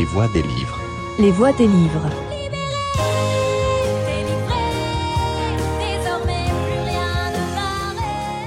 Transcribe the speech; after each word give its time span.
Les 0.00 0.06
voix 0.06 0.28
des 0.28 0.42
livres. 0.42 0.78
Les 1.18 1.30
voix 1.30 1.52
des 1.52 1.66
livres. 1.66 2.08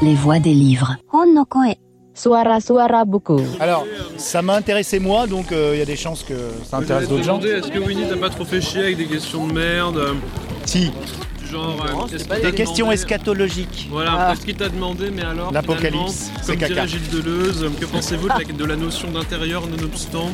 Les 0.02 0.16
voix 0.16 0.40
des 0.40 0.54
livres. 0.56 0.96
Suara 2.16 2.60
Suara 2.60 3.06
Buku. 3.06 3.40
Alors, 3.60 3.86
ça 4.18 4.42
m'a 4.42 4.56
intéressé 4.56 4.98
moi, 4.98 5.28
donc 5.28 5.52
euh, 5.52 5.76
il 5.76 5.78
y 5.78 5.82
a 5.84 5.86
des 5.86 5.96
chances 5.96 6.24
que 6.24 6.34
ça 6.64 6.78
intéresse 6.78 7.08
d'autres 7.08 7.24
gens. 7.24 7.40
Est-ce 7.40 7.70
que 7.70 7.78
Winnie 7.78 8.10
t'a 8.10 8.18
pas 8.18 8.32
trop 8.32 8.46
fait 8.46 8.60
chier 8.60 8.82
avec 8.82 8.98
des 8.98 9.06
questions 9.06 9.46
de 9.46 9.54
merde 9.54 9.98
euh, 9.98 10.14
Si, 10.66 10.92
Genre, 11.54 11.86
euh, 12.12 12.40
des 12.42 12.52
questions 12.52 12.86
demandé 12.88 13.02
eschatologiques. 13.02 13.88
Voilà, 13.92 14.30
qu'est-ce 14.32 14.46
qu'il 14.46 14.56
t'a 14.56 14.70
demandé, 14.70 15.10
mais 15.14 15.22
alors 15.24 15.52
L'apocalypse, 15.54 15.92
finalement, 15.94 16.08
c'est 16.42 16.48
Comme 16.48 16.56
caca. 16.60 16.74
dirait 16.74 16.88
Gilles 16.88 17.10
Deleuze, 17.12 17.66
que 17.80 17.86
pensez-vous 17.86 18.28
de 18.28 18.34
la, 18.40 18.44
de 18.58 18.66
la 18.66 18.76
notion 18.76 19.12
d'intérieur 19.12 19.68
nonobstant, 19.68 20.32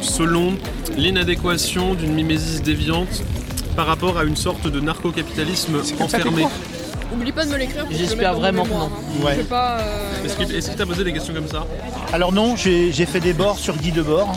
selon 0.00 0.54
l'inadéquation 0.96 1.94
d'une 1.94 2.12
mimésis 2.14 2.62
déviante 2.62 3.22
par 3.76 3.86
rapport 3.86 4.18
à 4.18 4.24
une 4.24 4.36
sorte 4.36 4.66
de 4.68 4.80
narco-capitalisme 4.80 5.74
comme 5.98 6.08
ça 6.08 6.18
que 6.18 6.22
tu 6.24 6.28
enfermé 6.28 6.46
Oublie 7.14 7.32
pas 7.32 7.46
de 7.46 7.50
me 7.50 7.56
l'écrire. 7.56 7.84
pour 7.84 7.88
que 7.88 7.94
je 7.94 8.00
le 8.02 8.06
J'espère 8.08 8.32
mette 8.32 8.34
dans 8.34 8.38
vraiment 8.40 8.62
que 8.64 8.68
mémoire, 8.68 8.90
hein. 8.92 9.24
Ouais. 9.24 9.32
Je 9.34 9.38
sais 9.40 9.44
pas. 9.46 9.78
euh, 9.80 10.24
Est-ce 10.26 10.36
qu'il 10.36 10.54
est-ce 10.54 10.68
qu'il 10.68 10.76
t'a 10.76 10.84
posé 10.86 11.04
des 11.04 11.12
questions 11.14 11.32
comme 11.32 11.48
ça 11.48 11.66
Alors 12.12 12.32
non, 12.32 12.54
j'ai 12.56 12.92
j'ai 12.92 13.06
fait 13.06 13.20
des 13.20 13.32
bords 13.32 13.58
sur 13.58 13.74
Guy 13.76 13.92
Debord. 13.92 14.36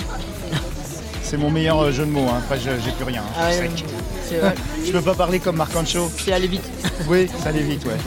C'est 1.21 1.35
mon 1.37 1.49
meilleur 1.49 1.79
euh, 1.81 1.91
jeu 1.91 2.05
de 2.05 2.11
mots, 2.11 2.27
hein. 2.29 2.37
après 2.39 2.57
je- 2.59 2.81
j'ai 2.83 2.91
plus 2.91 3.03
rien. 3.03 3.21
hein. 3.21 3.33
Ah 3.37 3.47
ouais, 3.49 3.57
Sec. 3.57 3.83
C'est 4.31 4.37
vrai, 4.39 4.55
Je 4.85 4.91
peux 4.91 5.01
pas 5.01 5.13
parler 5.15 5.39
comme 5.39 5.57
Marc 5.57 5.75
Ancho. 5.75 6.09
c'est 6.17 6.31
aller 6.33 6.47
vite. 6.47 6.63
Oui, 7.07 7.27
ça 7.43 7.49
allait 7.49 7.61
vite, 7.63 7.85
ouais. 7.85 7.97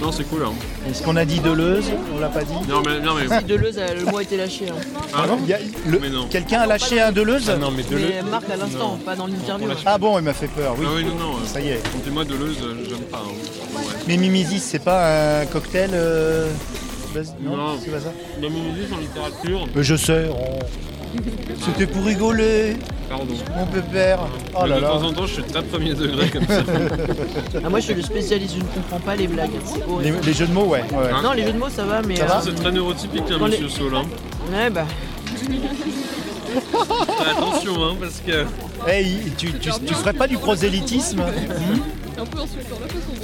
Non, 0.00 0.10
c'est 0.12 0.24
cool. 0.24 0.42
Hein. 0.44 0.52
Est-ce 0.90 1.02
qu'on 1.02 1.16
a 1.16 1.24
dit 1.24 1.38
Deleuze 1.40 1.86
On 2.14 2.18
l'a 2.18 2.28
pas 2.28 2.42
dit 2.44 2.52
Non, 2.68 2.82
mais, 2.84 3.00
non, 3.00 3.14
mais, 3.14 3.38
Si 3.38 3.44
Deleuze, 3.44 3.78
euh, 3.78 3.94
le 3.94 4.04
mot 4.10 4.18
a 4.18 4.22
été 4.22 4.36
lâché. 4.36 4.66
hein. 4.68 4.74
Ah, 5.14 5.24
Il 5.40 5.46
y 5.48 5.52
a- 5.54 5.58
le- 5.86 5.98
Mais 5.98 6.10
non. 6.10 6.26
Quelqu'un 6.28 6.60
a 6.60 6.66
lâché 6.66 7.00
un 7.00 7.10
Deleuze 7.12 7.48
non, 7.58 7.70
mais 7.70 7.82
Deleuze. 7.84 8.10
Mais 8.22 8.30
Marc 8.30 8.50
à 8.50 8.56
l'instant, 8.56 8.98
pas 9.04 9.14
dans 9.16 9.26
l'interview. 9.26 9.68
Ah 9.86 9.96
bon, 9.96 10.18
il 10.18 10.24
m'a 10.24 10.34
fait 10.34 10.48
peur, 10.48 10.74
oui. 10.78 10.84
Ah 10.88 10.92
oui, 10.96 11.04
non, 11.04 11.14
non. 11.14 11.32
euh, 11.36 11.46
Ça 11.46 11.60
y 11.60 11.68
est. 11.68 11.80
Dis-moi 12.04 12.24
Deleuze, 12.24 12.56
euh, 12.62 12.74
j'aime 12.86 12.98
pas. 13.10 13.22
hein. 13.24 13.30
Ouais. 13.76 13.82
Mais 14.06 14.16
Mimisis, 14.18 14.62
c'est 14.64 14.78
pas 14.82 15.40
un 15.40 15.46
cocktail 15.46 15.90
euh, 15.94 16.50
base- 17.14 17.34
Non, 17.40 17.56
Non. 17.56 17.78
c'est 17.82 17.90
pas 17.90 18.00
ça 18.00 18.12
La 18.42 18.48
mimésis 18.50 18.92
en 18.92 18.98
littérature, 18.98 19.66
Mais 19.74 19.82
je 19.82 19.94
sais. 19.96 20.26
oh. 20.30 20.58
C'était 21.64 21.86
pour 21.86 22.04
rigoler, 22.04 22.76
pardon. 23.08 23.26
mon 23.56 23.66
pépère. 23.66 24.18
Oh 24.54 24.66
là 24.66 24.76
de 24.76 24.80
là. 24.82 24.88
temps 24.88 25.02
en 25.02 25.12
temps, 25.12 25.26
je 25.26 25.32
suis 25.34 25.42
très 25.44 25.62
premier 25.62 25.94
degré 25.94 26.28
comme 26.30 26.46
ça. 26.46 26.62
Ah, 27.64 27.68
moi, 27.70 27.80
je 27.80 27.84
suis 27.86 27.94
le 27.94 28.02
spécialiste, 28.02 28.54
je 28.56 28.60
ne 28.60 28.64
comprends 28.68 29.00
pas 29.00 29.16
les 29.16 29.26
blagues. 29.26 29.50
Les, 30.02 30.10
les 30.10 30.32
jeux 30.32 30.46
de 30.46 30.52
mots, 30.52 30.64
ouais. 30.66 30.80
ouais. 30.92 31.10
Hein 31.12 31.20
Non, 31.22 31.32
les 31.32 31.44
jeux 31.44 31.52
de 31.52 31.58
mots, 31.58 31.68
ça 31.70 31.84
va, 31.84 32.02
mais. 32.02 32.16
Ça 32.16 32.26
va 32.26 32.38
euh, 32.38 32.42
C'est 32.44 32.54
très 32.54 32.72
neurotypique, 32.72 33.22
hein, 33.30 33.36
les- 33.40 33.46
monsieur 33.58 33.68
Sol. 33.68 33.94
Hein. 33.96 34.02
Ouais, 34.52 34.70
bah. 34.70 34.86
Attention, 37.30 37.84
hein, 37.84 37.96
parce 38.00 38.20
que. 38.20 38.44
Hey, 38.88 39.32
tu, 39.38 39.52
tu, 39.54 39.70
tu 39.86 39.94
ferais 39.94 40.12
pas 40.12 40.26
du 40.28 40.36
prosélytisme 40.36 41.20
Un 41.20 42.24
peu 42.26 42.38
insultant 42.38 42.76
la 42.80 42.88
façon 42.88 43.23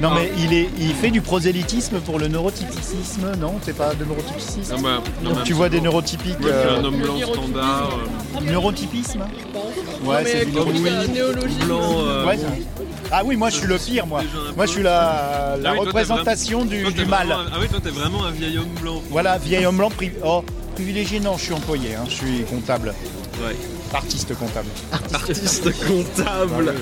Non 0.00 0.10
mais 0.14 0.30
il, 0.38 0.52
est, 0.52 0.68
il 0.78 0.92
fait 0.92 1.10
du 1.10 1.20
prosélytisme 1.20 1.98
pour 2.00 2.18
le 2.18 2.28
neurotypicisme, 2.28 3.32
non? 3.40 3.54
C'est 3.62 3.76
pas 3.76 3.94
de 3.94 4.04
neurotypicisme? 4.04 4.74
Non, 4.74 4.80
bah, 4.82 5.00
non, 5.22 5.30
Donc 5.34 5.44
tu 5.44 5.52
vois 5.52 5.68
des 5.68 5.80
neurotypiques. 5.80 6.36
suis 6.40 6.50
euh, 6.50 6.80
un 6.80 6.84
homme 6.84 6.96
blanc 7.00 7.16
standard. 7.32 7.98
euh, 8.36 8.40
neurotypisme? 8.50 9.20
Ouais, 10.04 10.16
mais 10.24 10.30
c'est 10.30 10.44
du 10.46 10.52
comme 10.52 10.72
neuro- 10.72 10.86
ça, 10.86 11.06
néologisme. 11.06 11.64
blanc. 11.66 11.80
euh, 12.06 12.26
Ouais, 12.26 12.36
ça- 12.36 12.46
Ah 13.12 13.22
oui, 13.24 13.36
moi 13.36 13.50
je 13.50 13.56
suis 13.56 13.66
le 13.66 13.78
pire, 13.78 14.06
moi. 14.06 14.20
Un. 14.20 14.52
Moi 14.56 14.66
je 14.66 14.70
suis 14.72 14.82
la, 14.82 15.56
la 15.60 15.70
Ah 15.70 15.72
oui, 15.72 15.76
toi, 15.78 15.84
t'es 15.84 15.86
représentation 15.86 16.64
du, 16.64 16.82
toi, 16.82 16.90
t'es 16.94 17.04
du 17.04 17.08
mal. 17.08 17.30
un- 17.30 17.46
Ah 17.52 17.56
oui, 17.60 17.68
toi, 17.68 17.78
t'es 17.82 17.90
vraiment 17.90 18.24
un 18.24 18.30
vieil 18.32 18.58
homme 18.58 18.74
blanc. 18.82 19.00
Voilà, 19.10 19.38
vieil 19.38 19.64
homme 19.64 19.76
blanc 19.76 19.90
pri- 19.90 20.12
oh, 20.24 20.44
privilégié, 20.74 21.20
non, 21.20 21.36
je 21.38 21.44
suis 21.44 21.54
employé, 21.54 21.94
hein, 21.94 22.04
je 22.08 22.14
suis 22.14 22.42
comptable. 22.50 22.92
Ouais. 23.40 23.54
Artiste 23.94 24.34
comptable. 24.36 24.68
Artiste 25.14 25.70
comptable. 25.86 26.74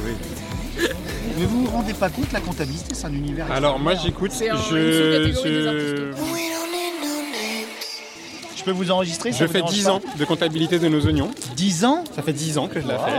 Mais 1.42 1.48
vous 1.48 1.64
vous 1.64 1.70
rendez 1.72 1.92
pas 1.92 2.08
compte, 2.08 2.30
la 2.32 2.38
comptabilité, 2.38 2.94
c'est 2.94 3.04
un 3.06 3.12
univers. 3.12 3.50
Alors 3.50 3.76
moi 3.80 3.94
j'écoute, 3.96 4.30
C'est 4.32 4.48
je, 4.48 5.32
je, 5.32 6.12
Je 8.56 8.62
peux 8.62 8.70
vous 8.70 8.92
enregistrer 8.92 9.32
je 9.32 9.42
vous 9.44 9.50
fais 9.50 9.58
dérange 9.58 9.72
10 9.72 9.82
pas 9.84 9.90
ans 9.90 10.00
de 10.20 10.24
comptabilité 10.24 10.78
de 10.78 10.86
nos 10.86 11.04
oignons. 11.04 11.32
10 11.56 11.84
ans 11.84 12.04
Ça 12.14 12.22
fait 12.22 12.32
10 12.32 12.58
ans 12.58 12.68
que 12.68 12.80
je 12.80 12.86
la 12.86 12.96
fais. 12.96 13.18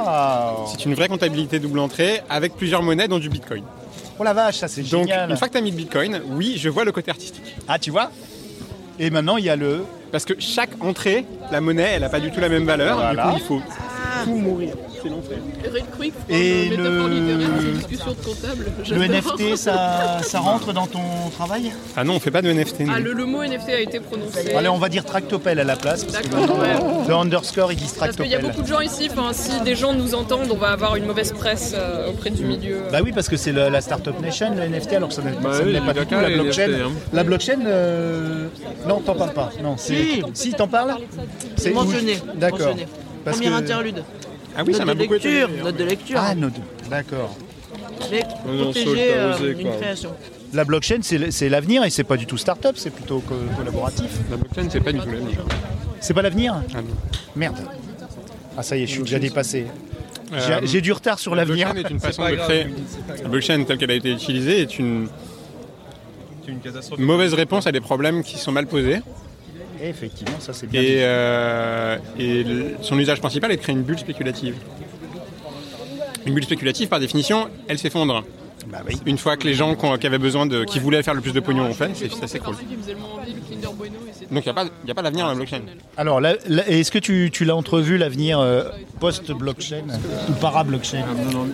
C'est 0.71 0.85
une 0.85 0.93
vraie 0.93 1.09
comptabilité 1.09 1.59
double 1.59 1.79
entrée 1.79 2.21
avec 2.29 2.55
plusieurs 2.55 2.81
monnaies 2.81 3.09
dont 3.09 3.19
du 3.19 3.27
bitcoin. 3.27 3.65
Oh 4.17 4.23
la 4.23 4.31
vache, 4.31 4.55
ça 4.59 4.69
c'est 4.69 4.83
Donc 4.83 5.07
génial. 5.07 5.29
une 5.29 5.35
fois 5.35 5.49
que 5.49 5.53
tu 5.53 5.57
as 5.59 5.61
mis 5.61 5.71
le 5.71 5.75
bitcoin, 5.77 6.21
oui, 6.29 6.53
je 6.57 6.69
vois 6.69 6.85
le 6.85 6.93
côté 6.93 7.11
artistique. 7.11 7.43
Ah, 7.67 7.77
tu 7.77 7.91
vois? 7.91 8.09
Et 8.99 9.09
maintenant, 9.09 9.35
il 9.35 9.43
y 9.43 9.49
a 9.49 9.57
le. 9.57 9.83
Parce 10.13 10.23
que 10.23 10.35
chaque 10.39 10.81
entrée, 10.81 11.25
la 11.51 11.59
monnaie, 11.59 11.91
elle 11.95 12.03
n'a 12.03 12.09
pas 12.09 12.21
du 12.21 12.31
tout 12.31 12.39
la 12.39 12.47
même 12.47 12.63
valeur. 12.65 12.95
Voilà. 12.95 13.25
Du 13.25 13.31
coup, 13.31 13.37
il 13.37 13.43
faut 13.45 13.61
tout 14.23 14.35
mourir. 14.35 14.73
C'est 15.01 15.09
l'entrée. 15.09 15.37
Red 15.73 15.83
Quick, 15.97 16.13
Et 16.29 16.69
métaphore 16.69 17.07
le- 17.07 17.13
littéraire, 17.19 17.49
c'est 17.59 17.65
une 17.67 17.73
discussion 17.73 18.11
de 18.11 18.25
comptable. 18.25 18.65
Le 18.79 18.83
J'adore. 18.83 19.03
NFT, 19.39 19.55
ça, 19.57 20.19
ça 20.23 20.39
rentre 20.39 20.73
dans 20.73 20.87
ton 20.87 21.01
travail? 21.35 21.71
Ah 21.95 22.03
non, 22.03 22.15
on 22.15 22.19
fait 22.19 22.31
pas 22.31 22.41
de 22.41 22.51
NFT. 22.51 22.83
Ah, 22.89 22.99
le, 22.99 23.13
le 23.13 23.25
mot 23.25 23.43
NFT 23.43 23.69
a 23.69 23.79
été 23.79 23.99
prononcé. 23.99 24.53
Allez, 24.55 24.69
on 24.69 24.77
va 24.77 24.89
dire 24.89 25.05
tractopelle 25.05 25.59
à 25.59 25.63
la 25.63 25.75
place. 25.75 26.03
Parce 26.05 26.17
que 26.19 26.29
D'accord, 26.35 26.59
ouais. 26.59 27.07
le 27.07 27.13
underscore, 27.15 27.71
ils 27.71 27.77
disent 27.77 27.93
Parce 27.93 28.15
qu'il 28.15 28.25
y 28.27 28.35
a 28.35 28.39
tractopelle. 28.39 28.51
beaucoup 28.55 28.61
de 28.63 28.67
gens 28.73 28.81
ici, 28.81 29.09
enfin, 29.11 29.31
si 29.33 29.59
des 29.61 29.75
gens 29.75 29.93
nous 29.93 30.15
entendent, 30.15 30.49
on 30.51 30.57
va 30.57 30.69
avoir 30.69 30.95
une 30.95 31.05
mauvaise 31.05 31.31
presse 31.33 31.73
euh, 31.75 32.09
auprès 32.09 32.29
du 32.29 32.43
milieu. 32.43 32.77
Bah 32.91 32.99
oui, 33.03 33.11
parce 33.11 33.27
que 33.29 33.37
c'est 33.37 33.51
la 33.51 33.81
Startup 33.81 34.19
Nation, 34.21 34.53
le 34.55 34.63
NFT, 34.67 34.93
alors 34.93 35.09
que 35.09 35.15
ça 35.15 35.21
n'est 35.21 35.31
Bah 35.31 35.49
oui, 35.65 35.77
pas 35.85 35.93
du 35.93 36.05
tout. 36.05 36.15
La 36.15 36.29
blockchain, 36.29 36.67
NFT, 36.67 36.81
hein. 36.81 36.91
la 37.13 37.23
blockchain 37.23 37.59
euh, 37.65 38.47
non, 38.87 38.99
t'en 38.99 39.15
parles 39.15 39.33
pas. 39.33 39.49
Non, 39.61 39.75
c'est- 39.77 39.93
Si. 39.93 40.23
si, 40.33 40.51
t'en 40.53 40.67
parles 40.67 40.95
C'est 41.57 41.71
mentionné. 41.71 42.17
D'accord. 42.35 42.75
Parce 43.23 43.37
Première 43.37 43.57
que- 43.59 43.63
interlude. 43.63 44.03
Ah 44.55 44.63
oui, 44.65 44.73
ça 44.73 44.79
note 44.79 44.87
m'a 44.87 44.93
de 44.93 44.99
beaucoup 44.99 45.13
lecture. 45.13 45.31
étonné. 45.49 45.63
Note 45.63 45.75
de 45.77 45.83
lecture. 45.83 46.19
Ah, 46.21 46.35
non, 46.35 46.51
d'accord. 46.89 47.35
Saul, 47.99 48.19
protéger 48.61 49.13
euh, 49.13 49.53
une 49.57 49.67
quoi. 49.67 49.77
création. 49.77 50.11
La 50.53 50.63
blockchain, 50.65 50.99
c'est 51.01 51.31
c'est 51.31 51.49
l'avenir 51.49 51.83
et 51.83 51.89
c'est 51.89 52.03
pas 52.03 52.17
du 52.17 52.25
tout 52.27 52.37
start-up, 52.37 52.75
c'est 52.77 52.91
plutôt 52.91 53.19
co- 53.19 53.33
collaboratif. 53.57 54.11
La 54.29 54.37
blockchain, 54.37 54.67
c'est 54.69 54.79
pas 54.81 54.91
du 54.91 54.99
tout 54.99 55.09
l'avenir. 55.09 55.39
C'est 55.99 56.13
pas 56.13 56.21
l'avenir 56.21 56.61
Ah 56.75 56.81
non. 56.81 56.87
Merde. 57.35 57.57
Ah, 58.55 58.61
ça 58.61 58.77
y 58.77 58.83
est, 58.83 58.87
je 58.87 58.91
suis 58.91 59.01
déjà 59.03 59.17
dépassé. 59.19 59.65
Euh, 60.31 60.59
J'ai- 60.63 60.81
du 60.81 60.91
retard 60.91 61.17
sur 61.17 61.33
la 61.35 61.43
l'avenir. 61.45 61.71
blockchain 61.73 61.87
est 61.89 61.91
une 61.91 61.99
façon 62.07 62.29
de 62.29 62.35
créer. 62.35 62.67
La 63.23 63.29
blockchain 63.29 63.63
telle 63.63 63.77
qu'elle 63.79 63.91
a 63.91 63.95
été 63.95 64.11
utilisée 64.11 64.61
est 64.61 64.77
une 64.77 65.07
une 66.47 67.05
mauvaise 67.05 67.33
réponse 67.33 67.65
à 67.67 67.71
des 67.71 67.79
problèmes 67.81 68.21
qui 68.23 68.37
sont 68.37 68.51
mal 68.51 68.67
posés. 68.67 69.01
Et 69.83 69.89
effectivement, 69.89 70.39
ça 70.39 70.53
c'est 70.53 70.67
bien. 70.67 70.81
Et, 70.81 70.97
euh, 71.01 71.97
et 72.17 72.43
le- 72.43 72.75
son 72.81 72.97
usage 72.97 73.19
principal 73.19 73.51
est 73.51 73.57
de 73.57 73.61
créer 73.61 73.75
une 73.75 73.83
bulle 73.83 73.99
spéculative. 73.99 74.55
Une 76.25 76.33
bulle 76.33 76.45
spéculative, 76.45 76.87
par 76.87 77.01
définition, 77.01 77.49
elle 77.67 77.77
s'effondre. 77.77 78.23
Bah 78.67 78.79
oui. 78.87 78.97
Une 79.05 79.17
fois 79.17 79.35
que 79.35 79.45
les 79.45 79.53
gens 79.53 79.75
qui 79.75 80.07
avaient 80.07 80.17
besoin 80.17 80.45
de, 80.45 80.63
qui 80.63 80.79
voulaient 80.79 81.03
faire 81.03 81.13
le 81.13 81.19
plus 81.19 81.33
de 81.33 81.41
pognon 81.41 81.65
ont 81.65 81.73
fait, 81.73 81.91
ça 81.95 82.27
c'est 82.27 82.39
cool. 82.39 82.55
Donc 84.31 84.45
il 84.45 84.53
n'y 84.85 84.91
a 84.91 84.95
pas, 84.95 85.01
d'avenir 85.01 85.25
dans 85.25 85.31
la 85.31 85.35
blockchain. 85.35 85.61
Alors, 85.97 86.21
est-ce 86.25 86.89
que 86.89 86.97
tu, 86.99 87.29
tu 87.31 87.43
l'as 87.43 87.57
entrevu 87.57 87.97
l'avenir 87.97 88.39
euh, 88.39 88.63
post-blockchain 89.01 89.83
ou 90.29 90.31
para-blockchain? 90.33 91.03
Mari. 91.05 91.51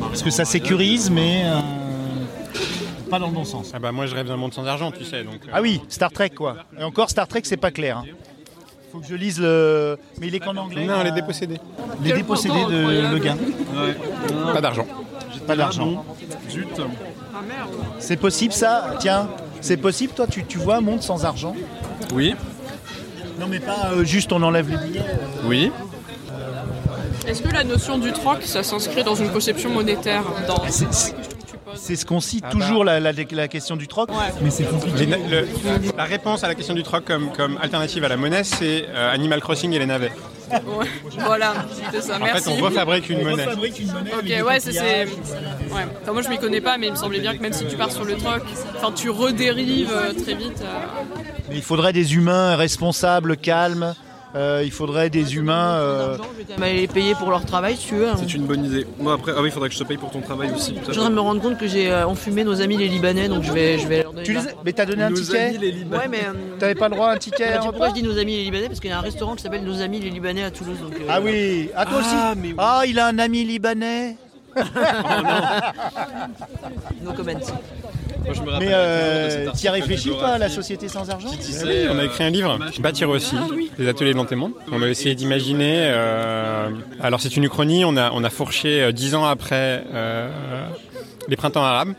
Parce 0.00 0.22
que 0.22 0.30
ça 0.30 0.44
sécurise, 0.44 1.10
mais 1.10 1.42
euh, 1.44 1.58
pas 3.12 3.18
dans 3.18 3.26
le 3.28 3.34
bon 3.34 3.44
sens. 3.44 3.70
Ah 3.74 3.78
bah 3.78 3.92
moi 3.92 4.06
je 4.06 4.14
rêve 4.14 4.26
d'un 4.26 4.36
monde 4.38 4.54
sans 4.54 4.66
argent, 4.66 4.90
tu 4.90 5.04
sais. 5.04 5.22
Donc, 5.22 5.34
euh, 5.46 5.50
Ah 5.52 5.60
oui, 5.60 5.82
Star 5.90 6.10
Trek 6.10 6.30
quoi. 6.30 6.56
Et 6.78 6.82
encore 6.82 7.10
Star 7.10 7.28
Trek, 7.28 7.42
c'est 7.44 7.58
pas 7.58 7.70
clair. 7.70 7.98
hein. 7.98 8.04
Faut 8.90 8.98
que 9.00 9.06
je 9.06 9.14
lise 9.14 9.38
le. 9.38 9.98
Mais 10.18 10.28
il 10.28 10.34
est 10.34 10.40
qu'en 10.40 10.56
anglais. 10.56 10.84
Non, 10.86 11.02
les 11.02 11.12
dépossédés. 11.12 11.58
Les 12.02 12.12
dépossédés 12.12 12.64
de. 12.64 13.10
Le 13.12 13.18
Gain. 13.18 13.36
Pas 14.54 14.60
d'argent. 14.62 14.86
Pas 15.46 15.56
d'argent. 15.56 16.04
Zut. 16.50 16.68
Ah 16.78 17.40
merde. 17.46 17.70
C'est 17.98 18.16
possible 18.16 18.52
ça? 18.54 18.94
Tiens, 18.98 19.28
c'est 19.60 19.76
possible 19.76 20.12
toi 20.14 20.26
tu, 20.26 20.44
tu 20.44 20.58
vois 20.58 20.76
un 20.76 20.80
monde 20.80 21.02
sans 21.02 21.24
argent? 21.24 21.54
Oui. 22.14 22.34
Non 23.40 23.46
mais 23.48 23.60
pas 23.60 23.90
euh, 23.92 24.04
juste 24.04 24.32
on 24.32 24.42
enlève 24.42 24.68
les 24.70 24.76
billets. 24.76 25.00
euh. 25.00 25.46
Oui. 25.48 25.70
Est-ce 27.26 27.40
que 27.42 27.48
la 27.52 27.64
notion 27.64 27.98
du 27.98 28.12
troc, 28.12 28.42
ça 28.42 28.62
s'inscrit 28.62 29.04
dans 29.04 29.14
une 29.14 29.30
conception 29.30 29.70
monétaire? 29.70 30.24
Dans 30.48 30.62
C'est- 31.74 31.78
c'est- 31.78 31.86
C'est 31.92 31.96
ce 31.96 32.06
qu'on 32.06 32.20
cite 32.20 32.44
Ah 32.46 32.50
toujours 32.50 32.84
la, 32.84 33.00
la- 33.00 33.12
la 33.12 33.48
question 33.48 33.76
du 33.76 33.86
troc. 33.88 34.10
Mais 34.42 34.50
c'est 34.50 34.64
compliqué. 34.64 35.06
Les- 35.06 35.16
le- 35.28 35.46
la 35.96 36.04
réponse 36.04 36.42
à 36.44 36.48
la 36.48 36.54
question 36.54 36.74
du 36.74 36.82
troc 36.82 37.04
comme, 37.04 37.30
comme 37.32 37.58
alternative 37.62 38.04
à 38.04 38.08
la 38.08 38.16
monnaie, 38.16 38.44
c'est 38.44 38.86
euh, 38.88 39.12
Animal 39.12 39.40
Crossing 39.40 39.72
et 39.72 39.78
les 39.78 39.86
navets. 39.86 40.12
Ouais. 40.52 40.86
Voilà, 41.18 41.54
c'est 41.92 42.02
ça, 42.02 42.16
En 42.16 42.18
merci. 42.18 42.44
fait, 42.44 42.50
on 42.50 42.64
refabrique 42.64 43.08
une 43.08 43.22
monnaie. 43.22 43.46
Ok, 43.46 44.46
ouais, 44.46 44.60
c'est. 44.60 44.72
c'est- 44.72 45.04
Ouais. 45.72 45.86
Enfin, 46.02 46.12
moi, 46.12 46.20
je 46.22 46.28
m'y 46.28 46.38
connais 46.38 46.60
pas, 46.60 46.76
mais 46.76 46.88
il 46.88 46.92
me 46.92 46.96
semblait 46.96 47.20
bien 47.20 47.34
que 47.34 47.40
même 47.40 47.54
si 47.54 47.64
tu 47.66 47.76
pars 47.76 47.90
sur 47.90 48.04
le 48.04 48.16
troc, 48.16 48.42
enfin, 48.76 48.92
tu 48.94 49.08
redérives 49.08 49.90
euh, 49.92 50.12
très 50.12 50.34
vite. 50.34 50.60
euh. 50.62 50.66
Mais 51.48 51.56
il 51.56 51.62
faudrait 51.62 51.92
des 51.94 52.14
humains 52.14 52.56
responsables, 52.56 53.36
calmes, 53.38 53.94
il 54.34 54.70
faudrait 54.70 55.10
des 55.10 55.36
humains. 55.36 55.74
euh, 55.76 56.16
Je 56.16 56.22
vais 56.38 56.44
quand 56.44 56.58
même 56.58 56.62
aller 56.62 56.80
les 56.80 56.88
payer 56.88 57.14
pour 57.14 57.30
leur 57.30 57.44
travail, 57.44 57.76
si 57.76 57.88
tu 57.88 57.94
veux. 57.96 58.08
hein. 58.08 58.14
C'est 58.16 58.32
une 58.34 58.44
bonne 58.46 58.64
idée. 58.64 58.86
Moi 58.98 59.14
après, 59.14 59.32
ah 59.36 59.40
oui, 59.42 59.48
il 59.48 59.52
faudrait 59.52 59.68
que 59.68 59.74
je 59.74 59.80
te 59.80 59.84
paye 59.84 59.96
pour 59.98 60.10
ton 60.10 60.20
travail 60.20 60.50
aussi. 60.54 60.74
Je 60.88 60.92
voudrais 60.94 61.10
me 61.10 61.20
rendre 61.20 61.40
compte 61.42 61.58
que 61.58 61.66
j'ai 61.66 61.90
euh, 61.92 62.06
enfumé 62.06 62.44
nos 62.44 62.60
amis 62.60 62.76
les 62.76 62.88
Libanais, 62.88 63.28
donc 63.28 63.42
je 63.42 63.52
vais, 63.52 63.78
je 63.78 63.86
vais 63.86 64.02
leur 64.02 64.12
donner. 64.12 64.24
Tu 64.24 64.32
les 64.32 64.40
Mais 64.64 64.72
t'as 64.72 64.86
donné 64.86 65.02
un 65.02 65.10
Nos 65.10 65.16
ticket 65.16 65.38
amis, 65.38 65.58
les 65.58 65.70
Libanais. 65.72 66.02
Ouais, 66.02 66.08
mais. 66.08 66.24
euh, 66.26 66.32
T'avais 66.58 66.74
pas 66.74 66.88
le 66.88 66.94
droit 66.94 67.08
à 67.08 67.12
un 67.14 67.18
ticket 67.18 67.50
bah, 67.52 67.58
pourquoi 67.62 67.86
repas 67.88 67.88
je 67.90 67.94
dis 68.02 68.02
nos 68.08 68.18
amis 68.18 68.36
les 68.36 68.44
Libanais 68.44 68.68
Parce 68.68 68.80
qu'il 68.80 68.90
y 68.90 68.92
a 68.92 68.98
un 68.98 69.02
restaurant 69.02 69.34
qui 69.36 69.42
s'appelle 69.42 69.64
Nos 69.64 69.80
amis 69.82 70.00
les 70.00 70.10
Libanais 70.10 70.44
à 70.44 70.50
Toulouse. 70.50 70.78
Donc, 70.82 70.94
euh, 70.94 71.04
Ah 71.08 71.20
oui, 71.20 71.70
à 71.76 71.84
toi 71.86 71.98
aussi 71.98 72.08
Ah, 72.14 72.34
mais 72.36 72.48
oui. 72.48 72.54
Ah, 72.58 72.82
il 72.86 72.98
a 72.98 73.06
un 73.08 73.18
ami 73.18 73.44
libanais 73.44 74.16
No 77.02 77.12
comment. 77.16 77.32
Moi, 78.24 78.34
je 78.34 78.42
me 78.42 78.50
rappelle 78.50 78.68
Mais 78.68 78.74
euh, 78.74 79.50
t'y 79.52 79.68
as 79.68 79.72
réfléchi 79.72 80.10
pas 80.10 80.34
à 80.34 80.38
la 80.38 80.48
Société 80.48 80.88
sans 80.88 81.08
argent 81.10 81.30
disait, 81.30 81.64
Oui, 81.64 81.88
on 81.90 81.98
a 81.98 82.02
euh, 82.02 82.06
écrit 82.06 82.24
un 82.24 82.30
livre, 82.30 82.58
Bâtir 82.80 83.08
aussi, 83.10 83.36
les 83.78 83.88
ateliers 83.88 84.12
de 84.12 84.16
l'antémonde. 84.16 84.52
On 84.70 84.82
a 84.82 84.88
essayé 84.88 85.14
d'imaginer. 85.14 85.90
euh, 85.92 86.68
alors 87.00 87.20
c'est 87.20 87.36
une 87.36 87.44
uchronie, 87.44 87.84
on 87.84 87.96
a, 87.96 88.10
on 88.12 88.22
a 88.24 88.30
fourché 88.30 88.82
euh, 88.82 88.92
dix 88.92 89.14
ans 89.14 89.24
après 89.24 89.84
euh, 89.92 90.28
les 91.28 91.36
printemps 91.36 91.62
arabes. 91.64 91.94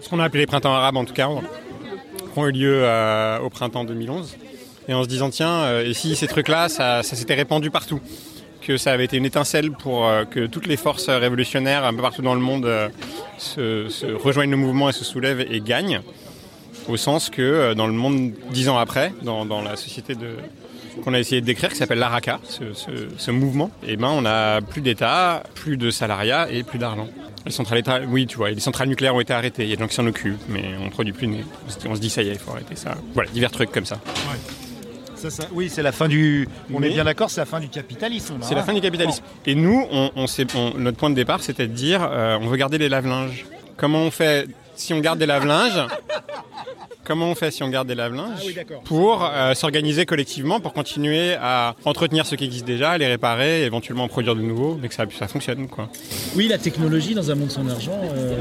Ce 0.00 0.08
qu'on 0.08 0.18
a 0.20 0.24
appelé 0.24 0.40
les 0.40 0.46
printemps 0.46 0.74
arabes 0.74 0.96
en 0.96 1.04
tout 1.04 1.14
cas, 1.14 1.28
qui 2.32 2.38
ont 2.38 2.46
eu 2.46 2.52
lieu 2.52 2.80
euh, 2.84 3.38
au 3.38 3.50
printemps 3.50 3.84
2011. 3.84 4.36
Et 4.86 4.92
en 4.92 5.02
se 5.02 5.08
disant, 5.08 5.30
tiens, 5.30 5.48
euh, 5.62 5.86
et 5.86 5.94
si 5.94 6.14
ces 6.14 6.26
trucs-là, 6.26 6.68
ça, 6.68 7.02
ça 7.02 7.16
s'était 7.16 7.34
répandu 7.34 7.70
partout 7.70 8.00
que 8.60 8.76
ça 8.76 8.92
avait 8.92 9.04
été 9.04 9.16
une 9.18 9.26
étincelle 9.26 9.70
pour 9.72 10.06
euh, 10.06 10.24
que 10.24 10.46
toutes 10.46 10.66
les 10.66 10.76
forces 10.78 11.08
révolutionnaires 11.08 11.84
un 11.84 11.94
peu 11.94 12.02
partout 12.02 12.22
dans 12.22 12.34
le 12.34 12.40
monde 12.40 12.64
euh, 12.66 12.88
se, 13.38 14.12
rejoignent 14.14 14.50
le 14.50 14.56
mouvement 14.56 14.88
et 14.88 14.92
se 14.92 15.04
soulèvent 15.04 15.40
et 15.40 15.60
gagnent. 15.60 16.00
Au 16.88 16.96
sens 16.96 17.30
que 17.30 17.40
euh, 17.42 17.74
dans 17.74 17.86
le 17.86 17.92
monde 17.94 18.32
dix 18.50 18.68
ans 18.68 18.76
après, 18.76 19.12
dans, 19.22 19.46
dans 19.46 19.62
la 19.62 19.76
société 19.76 20.14
de, 20.14 20.36
qu'on 21.02 21.14
a 21.14 21.18
essayé 21.18 21.40
de 21.40 21.46
décrire, 21.46 21.70
qui 21.70 21.76
s'appelle 21.76 21.98
l'ARACA, 21.98 22.40
ce, 22.44 22.64
ce- 23.16 23.30
mouvement, 23.30 23.70
et 23.86 23.96
ben 23.96 24.08
on 24.12 24.26
a 24.26 24.60
plus 24.60 24.82
d'État, 24.82 25.42
plus 25.54 25.76
de 25.78 25.90
salariat 25.90 26.46
et 26.50 26.62
plus 26.62 26.78
d'argent. 26.78 27.08
Les 27.46 27.52
centrales, 27.52 27.82
oui, 28.08 28.26
tu 28.26 28.36
vois, 28.36 28.50
les 28.50 28.60
centrales 28.60 28.88
nucléaires 28.88 29.14
ont 29.14 29.20
été 29.20 29.32
arrêtées. 29.32 29.64
Il 29.64 29.68
y 29.70 29.72
a 29.72 29.76
des 29.76 29.82
gens 29.82 29.88
qui 29.88 29.94
s'en 29.94 30.06
occupent, 30.06 30.40
mais 30.48 30.62
on 30.84 30.88
produit 30.90 31.12
plus. 31.12 31.28
on 31.86 31.94
se 31.94 32.00
dit 32.00 32.10
ça 32.10 32.22
y 32.22 32.28
est, 32.28 32.32
il 32.32 32.38
faut 32.38 32.52
arrêter 32.52 32.76
ça. 32.76 32.94
Voilà, 33.14 33.30
divers 33.30 33.50
trucs 33.50 33.70
comme 33.70 33.86
ça. 33.86 33.98
Ça, 35.24 35.42
ça- 35.42 35.48
Oui, 35.52 35.70
c'est 35.70 35.82
la 35.82 35.92
fin 35.92 36.06
du. 36.06 36.46
On 36.72 36.80
Mais- 36.80 36.88
est 36.88 36.90
bien 36.90 37.04
d'accord, 37.04 37.30
c'est 37.30 37.40
la 37.40 37.46
fin 37.46 37.58
du 37.60 37.68
capitalisme. 37.68 38.34
C'est 38.42 38.54
la 38.54 38.60
hein. 38.60 38.64
fin 38.64 38.74
du 38.74 38.80
capitalisme. 38.82 39.22
Et 39.46 39.54
nous, 39.54 39.86
on, 39.90 40.10
on 40.16 40.26
s'est- 40.26 40.46
on- 40.54 40.76
notre 40.78 40.98
point 40.98 41.08
de 41.08 41.14
départ, 41.14 41.42
c'était 41.42 41.66
de 41.66 41.72
dire, 41.72 42.06
euh, 42.10 42.36
on 42.42 42.46
veut 42.48 42.56
garder 42.58 42.76
les 42.76 42.90
lave-linges. 42.90 43.46
Comment 43.78 44.00
on 44.02 44.10
fait 44.10 44.46
si 44.76 44.92
on 44.92 45.00
garde 45.00 45.18
des 45.18 45.26
lave-linges 45.26 45.86
Comment 47.04 47.26
on 47.26 47.34
fait 47.34 47.50
si 47.50 47.62
on 47.62 47.68
garde 47.68 47.86
des 47.88 47.94
lave-linges 47.94 48.54
pour 48.84 49.24
euh, 49.24 49.52
s'organiser 49.54 50.06
collectivement, 50.06 50.58
pour 50.60 50.72
continuer 50.72 51.34
à 51.34 51.74
entretenir 51.84 52.24
ce 52.24 52.34
qui 52.34 52.44
existe 52.44 52.64
déjà, 52.66 52.96
les 52.96 53.06
réparer, 53.06 53.62
et 53.62 53.64
éventuellement 53.64 54.04
en 54.04 54.08
produire 54.08 54.34
de 54.34 54.40
nouveaux, 54.40 54.78
mais 54.80 54.88
que 54.88 54.94
ça, 54.94 55.04
ça 55.18 55.28
fonctionne, 55.28 55.68
quoi. 55.68 55.90
Oui, 56.34 56.48
la 56.48 56.56
technologie 56.58 57.14
dans 57.14 57.30
un 57.30 57.34
monde 57.34 57.50
sans 57.50 57.68
argent, 57.68 58.00
euh, 58.02 58.34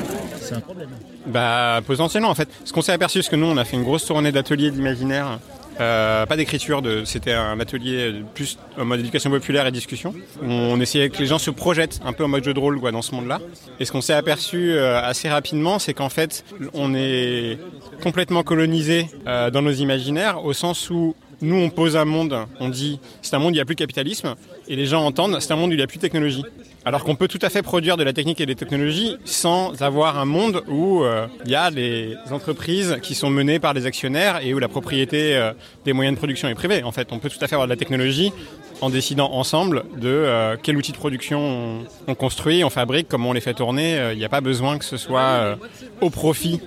c'est 0.40 0.54
un 0.54 0.60
problème. 0.60 0.88
Bah, 1.26 1.80
potentiellement, 1.86 2.30
en 2.30 2.34
fait. 2.34 2.48
Ce 2.64 2.72
qu'on 2.72 2.80
s'est 2.82 2.92
aperçu, 2.92 3.22
c'est 3.22 3.30
que 3.30 3.36
nous, 3.36 3.46
on 3.46 3.56
a 3.58 3.64
fait 3.66 3.76
une 3.76 3.84
grosse 3.84 4.06
tournée 4.06 4.32
d'ateliers 4.32 4.70
d'imaginaire. 4.70 5.38
Euh, 5.80 6.26
pas 6.26 6.36
d'écriture, 6.36 6.82
c'était 7.04 7.32
un 7.32 7.58
atelier 7.60 8.22
plus 8.34 8.58
en 8.78 8.84
mode 8.84 9.00
éducation 9.00 9.30
populaire 9.30 9.66
et 9.66 9.72
discussion. 9.72 10.14
On 10.42 10.80
essayait 10.80 11.10
que 11.10 11.18
les 11.18 11.26
gens 11.26 11.38
se 11.38 11.50
projettent 11.50 12.00
un 12.04 12.12
peu 12.12 12.24
en 12.24 12.28
mode 12.28 12.44
jeu 12.44 12.54
de 12.54 12.60
rôle 12.60 12.80
quoi, 12.80 12.92
dans 12.92 13.02
ce 13.02 13.14
monde-là. 13.14 13.40
Et 13.80 13.84
ce 13.84 13.92
qu'on 13.92 14.00
s'est 14.00 14.12
aperçu 14.12 14.72
euh, 14.72 15.00
assez 15.02 15.28
rapidement, 15.28 15.78
c'est 15.78 15.94
qu'en 15.94 16.08
fait, 16.08 16.44
on 16.74 16.94
est 16.94 17.58
complètement 18.02 18.42
colonisé 18.42 19.06
euh, 19.26 19.50
dans 19.50 19.62
nos 19.62 19.72
imaginaires, 19.72 20.44
au 20.44 20.52
sens 20.52 20.90
où 20.90 21.14
nous, 21.42 21.56
on 21.56 21.70
pose 21.70 21.96
un 21.96 22.04
monde, 22.04 22.36
on 22.60 22.68
dit 22.68 23.00
c'est 23.20 23.34
un 23.34 23.38
monde 23.38 23.50
où 23.50 23.54
il 23.54 23.56
n'y 23.56 23.60
a 23.60 23.64
plus 23.64 23.74
de 23.74 23.80
capitalisme, 23.80 24.34
et 24.68 24.76
les 24.76 24.86
gens 24.86 25.04
entendent 25.04 25.38
c'est 25.40 25.52
un 25.52 25.56
monde 25.56 25.70
où 25.70 25.74
il 25.74 25.76
n'y 25.76 25.82
a 25.82 25.86
plus 25.86 25.98
de 25.98 26.02
technologie. 26.02 26.44
Alors 26.84 27.04
qu'on 27.04 27.14
peut 27.14 27.28
tout 27.28 27.38
à 27.42 27.48
fait 27.48 27.62
produire 27.62 27.96
de 27.96 28.02
la 28.02 28.12
technique 28.12 28.40
et 28.40 28.46
des 28.46 28.56
technologies 28.56 29.16
sans 29.24 29.80
avoir 29.82 30.18
un 30.18 30.24
monde 30.24 30.64
où 30.68 31.04
euh, 31.04 31.28
il 31.44 31.50
y 31.52 31.54
a 31.54 31.70
des 31.70 32.16
entreprises 32.32 32.98
qui 33.02 33.14
sont 33.14 33.30
menées 33.30 33.60
par 33.60 33.72
des 33.72 33.86
actionnaires 33.86 34.40
et 34.44 34.52
où 34.52 34.58
la 34.58 34.66
propriété 34.66 35.36
euh, 35.36 35.52
des 35.84 35.92
moyens 35.92 36.16
de 36.16 36.18
production 36.18 36.48
est 36.48 36.56
privée. 36.56 36.82
En 36.82 36.90
fait, 36.90 37.08
on 37.12 37.20
peut 37.20 37.30
tout 37.30 37.38
à 37.40 37.46
fait 37.46 37.54
avoir 37.54 37.68
de 37.68 37.72
la 37.72 37.76
technologie 37.76 38.32
en 38.80 38.90
décidant 38.90 39.30
ensemble 39.30 39.84
de 39.96 40.08
euh, 40.08 40.56
quel 40.60 40.76
outil 40.76 40.90
de 40.90 40.96
production 40.96 41.38
on, 41.38 41.84
on 42.08 42.14
construit, 42.16 42.64
on 42.64 42.70
fabrique, 42.70 43.06
comment 43.08 43.30
on 43.30 43.32
les 43.32 43.40
fait 43.40 43.54
tourner. 43.54 44.10
Il 44.12 44.18
n'y 44.18 44.24
a 44.24 44.28
pas 44.28 44.40
besoin 44.40 44.76
que 44.78 44.84
ce 44.84 44.96
soit 44.96 45.56
au 46.00 46.10
profit 46.10 46.60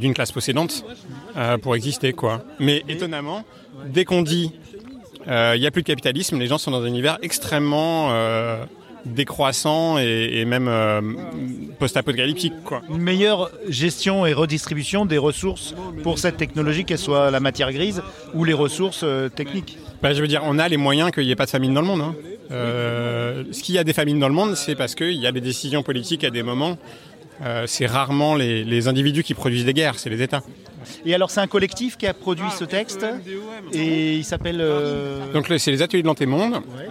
d'une 0.00 0.14
classe 0.14 0.32
possédante 0.32 0.84
euh, 1.40 1.58
pour 1.58 1.74
exister, 1.74 2.12
quoi. 2.12 2.44
Mais 2.60 2.84
étonnamment, 2.88 3.44
dès 3.86 4.04
qu'on 4.04 4.22
dit 4.22 4.52
euh, 5.28 5.52
il 5.54 5.60
n'y 5.60 5.66
a 5.66 5.70
plus 5.70 5.82
de 5.82 5.86
capitalisme, 5.86 6.38
les 6.38 6.46
gens 6.46 6.58
sont 6.58 6.70
dans 6.70 6.82
un 6.82 6.86
univers 6.86 7.18
extrêmement 7.22 8.08
euh, 8.10 8.64
décroissant 9.04 9.98
et, 9.98 10.30
et 10.34 10.44
même 10.44 10.68
euh, 10.68 11.00
post-apocalyptique, 11.78 12.54
quoi. 12.64 12.82
Une 12.88 13.02
meilleure 13.02 13.50
gestion 13.68 14.26
et 14.26 14.32
redistribution 14.32 15.06
des 15.06 15.18
ressources 15.18 15.74
pour 16.02 16.18
cette 16.18 16.36
technologie, 16.36 16.84
qu'elle 16.84 16.98
soit 16.98 17.30
la 17.30 17.40
matière 17.40 17.72
grise 17.72 18.02
ou 18.34 18.44
les 18.44 18.54
ressources 18.54 19.04
techniques. 19.34 19.78
Bah, 20.02 20.14
je 20.14 20.20
veux 20.20 20.28
dire, 20.28 20.42
on 20.44 20.58
a 20.58 20.68
les 20.68 20.78
moyens 20.78 21.10
qu'il 21.10 21.24
n'y 21.24 21.30
ait 21.30 21.36
pas 21.36 21.46
de 21.46 21.50
famine 21.50 21.74
dans 21.74 21.82
le 21.82 21.86
monde. 21.86 22.00
Hein. 22.00 22.14
Ce 22.50 23.62
qu'il 23.62 23.74
y 23.74 23.78
a 23.78 23.84
des 23.84 23.92
famines 23.92 24.18
dans 24.18 24.28
le 24.28 24.34
monde, 24.34 24.54
c'est 24.54 24.74
parce 24.74 24.94
qu'il 24.94 25.16
y 25.16 25.26
a 25.26 25.32
des 25.32 25.40
décisions 25.40 25.82
politiques 25.82 26.24
à 26.24 26.30
des 26.30 26.42
moments. 26.42 26.78
C'est 27.66 27.86
rarement 27.86 28.34
les, 28.34 28.64
les 28.64 28.88
individus 28.88 29.22
qui 29.22 29.34
produisent 29.34 29.66
des 29.66 29.74
guerres, 29.74 29.98
c'est 29.98 30.10
les 30.10 30.22
États. 30.22 30.42
Et 31.04 31.14
alors, 31.14 31.30
c'est 31.30 31.40
un 31.40 31.46
collectif 31.46 31.96
qui 31.96 32.06
a 32.06 32.14
produit 32.14 32.44
ce 32.58 32.64
texte 32.64 33.04
et 33.72 34.16
il 34.16 34.24
s'appelle. 34.24 34.58
euh, 34.60 35.32
Donc 35.32 35.46
c'est 35.58 35.70
les 35.70 35.82
ateliers 35.82 36.02
de 36.02 36.06
l'antémonde. 36.06 36.54
ouais. 36.54 36.88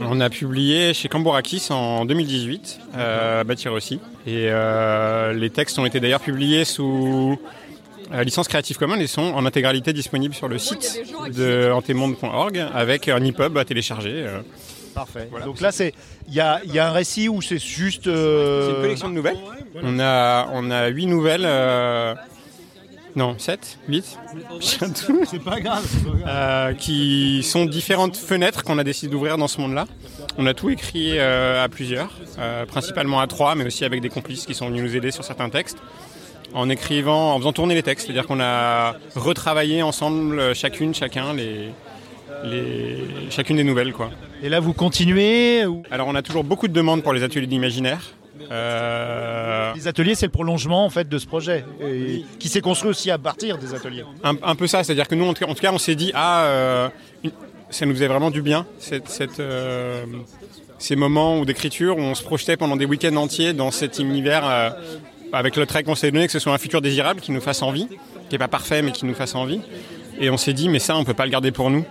On 0.00 0.20
a 0.20 0.30
publié 0.30 0.94
chez 0.94 1.08
Cambourakis 1.08 1.68
en 1.70 2.04
2018, 2.04 2.80
euh, 2.96 3.40
à 3.40 3.44
Bâtir 3.44 3.72
aussi. 3.72 4.00
Et 4.26 4.46
euh, 4.48 5.32
les 5.32 5.50
textes 5.50 5.78
ont 5.78 5.86
été 5.86 6.00
d'ailleurs 6.00 6.20
publiés 6.20 6.64
sous 6.64 7.38
euh, 8.12 8.22
licence 8.24 8.48
Creative 8.48 8.76
Commons 8.78 9.00
et 9.00 9.06
sont 9.06 9.22
en 9.22 9.44
intégralité 9.46 9.92
disponibles 9.92 10.34
sur 10.34 10.48
le 10.48 10.58
site 10.58 11.02
de 11.34 11.70
antémonde.org 11.72 12.64
avec 12.74 13.08
un 13.08 13.22
EPUB 13.24 13.56
à 13.58 13.64
télécharger. 13.64 14.12
euh. 14.26 14.40
Parfait. 14.94 15.28
Donc 15.44 15.60
là, 15.60 15.72
c'est 15.72 15.92
il 16.28 16.34
y 16.34 16.40
a, 16.40 16.60
il 16.64 16.72
y 16.72 16.78
a 16.78 16.88
un 16.88 16.92
récit 16.92 17.28
où 17.28 17.42
c'est 17.42 17.58
juste. 17.58 18.06
euh, 18.06 18.68
C'est 18.68 18.74
une 18.76 18.80
collection 18.82 19.08
de 19.08 19.14
nouvelles. 19.14 19.36
On 19.82 19.98
a, 19.98 20.48
on 20.52 20.70
a 20.70 20.86
8 20.86 21.06
nouvelles. 21.06 21.42
euh, 21.44 22.14
Non, 23.16 23.36
7, 23.38 23.78
8 23.88 24.18
C'est 24.60 24.78
pas 25.42 25.60
grave. 25.60 25.84
c'est 25.88 26.04
pas 26.04 26.10
grave. 26.18 26.24
euh, 26.26 26.72
qui 26.74 27.42
sont 27.44 27.64
différentes 27.64 28.16
fenêtres 28.16 28.64
qu'on 28.64 28.76
a 28.78 28.82
décidé 28.84 29.12
d'ouvrir 29.12 29.38
dans 29.38 29.46
ce 29.46 29.60
monde-là. 29.60 29.86
On 30.36 30.46
a 30.46 30.54
tout 30.54 30.68
écrit 30.70 31.12
euh, 31.18 31.62
à 31.62 31.68
plusieurs, 31.68 32.10
euh, 32.40 32.66
principalement 32.66 33.20
à 33.20 33.28
trois, 33.28 33.54
mais 33.54 33.64
aussi 33.66 33.84
avec 33.84 34.00
des 34.00 34.08
complices 34.08 34.46
qui 34.46 34.54
sont 34.54 34.68
venus 34.68 34.82
nous 34.82 34.96
aider 34.96 35.12
sur 35.12 35.22
certains 35.24 35.48
textes. 35.48 35.78
En 36.54 36.68
écrivant, 36.68 37.34
en 37.34 37.38
faisant 37.38 37.52
tourner 37.52 37.74
les 37.76 37.82
textes, 37.84 38.06
c'est-à-dire 38.06 38.26
qu'on 38.26 38.40
a 38.40 38.96
retravaillé 39.14 39.82
ensemble, 39.82 40.54
chacune, 40.54 40.92
chacun, 40.94 41.34
les, 41.34 41.70
les, 42.44 42.98
chacune 43.30 43.56
des 43.56 43.64
nouvelles, 43.64 43.92
quoi. 43.92 44.10
Et 44.42 44.48
là, 44.48 44.58
vous 44.60 44.72
continuez 44.72 45.66
ou- 45.66 45.82
Alors, 45.90 46.08
on 46.08 46.14
a 46.16 46.22
toujours 46.22 46.44
beaucoup 46.44 46.66
de 46.68 46.72
demandes 46.72 47.02
pour 47.02 47.12
les 47.12 47.22
ateliers 47.22 47.46
d'imaginaire. 47.46 48.02
Euh, 48.50 49.72
Les 49.74 49.88
ateliers, 49.88 50.14
c'est 50.14 50.26
le 50.26 50.32
prolongement 50.32 50.84
en 50.84 50.90
fait 50.90 51.08
de 51.08 51.18
ce 51.18 51.26
projet, 51.26 51.64
et 51.80 52.24
qui 52.38 52.48
s'est 52.48 52.60
construit 52.60 52.90
aussi 52.90 53.10
à 53.10 53.18
partir 53.18 53.58
des 53.58 53.74
ateliers. 53.74 54.04
un, 54.22 54.34
un 54.42 54.54
peu 54.54 54.66
ça, 54.66 54.82
c'est-à-dire 54.84 55.08
que 55.08 55.14
nous, 55.14 55.26
en 55.26 55.34
tout 55.34 55.44
cas, 55.44 55.72
on 55.72 55.78
s'est 55.78 55.94
dit, 55.94 56.10
ah, 56.14 56.44
euh, 56.44 56.88
ça 57.70 57.86
nous 57.86 57.92
faisait 57.94 58.08
vraiment 58.08 58.30
du 58.30 58.42
bien, 58.42 58.66
cette, 58.78 59.08
cette, 59.08 59.40
euh, 59.40 60.04
ces 60.78 60.96
moments 60.96 61.44
d'écriture 61.44 61.96
où 61.96 62.00
on 62.02 62.14
se 62.14 62.22
projetait 62.22 62.56
pendant 62.56 62.76
des 62.76 62.86
week-ends 62.86 63.16
entiers 63.16 63.52
dans 63.52 63.70
cet 63.70 63.98
univers 63.98 64.74
avec 65.32 65.56
le 65.56 65.66
trait 65.66 65.82
qu'on 65.82 65.94
s'est 65.94 66.10
donné, 66.10 66.26
que 66.26 66.32
ce 66.32 66.38
soit 66.38 66.52
un 66.52 66.58
futur 66.58 66.80
désirable 66.80 67.20
qui 67.20 67.32
nous 67.32 67.40
fasse 67.40 67.62
envie, 67.62 67.86
qui 68.28 68.32
n'est 68.34 68.38
pas 68.38 68.48
parfait, 68.48 68.82
mais 68.82 68.92
qui 68.92 69.06
nous 69.06 69.14
fasse 69.14 69.34
envie. 69.34 69.60
Et 70.20 70.30
on 70.30 70.36
s'est 70.36 70.52
dit, 70.52 70.68
mais 70.68 70.78
ça, 70.78 70.96
on 70.96 71.04
peut 71.04 71.14
pas 71.14 71.24
le 71.24 71.32
garder 71.32 71.50
pour 71.50 71.70
nous. 71.70 71.84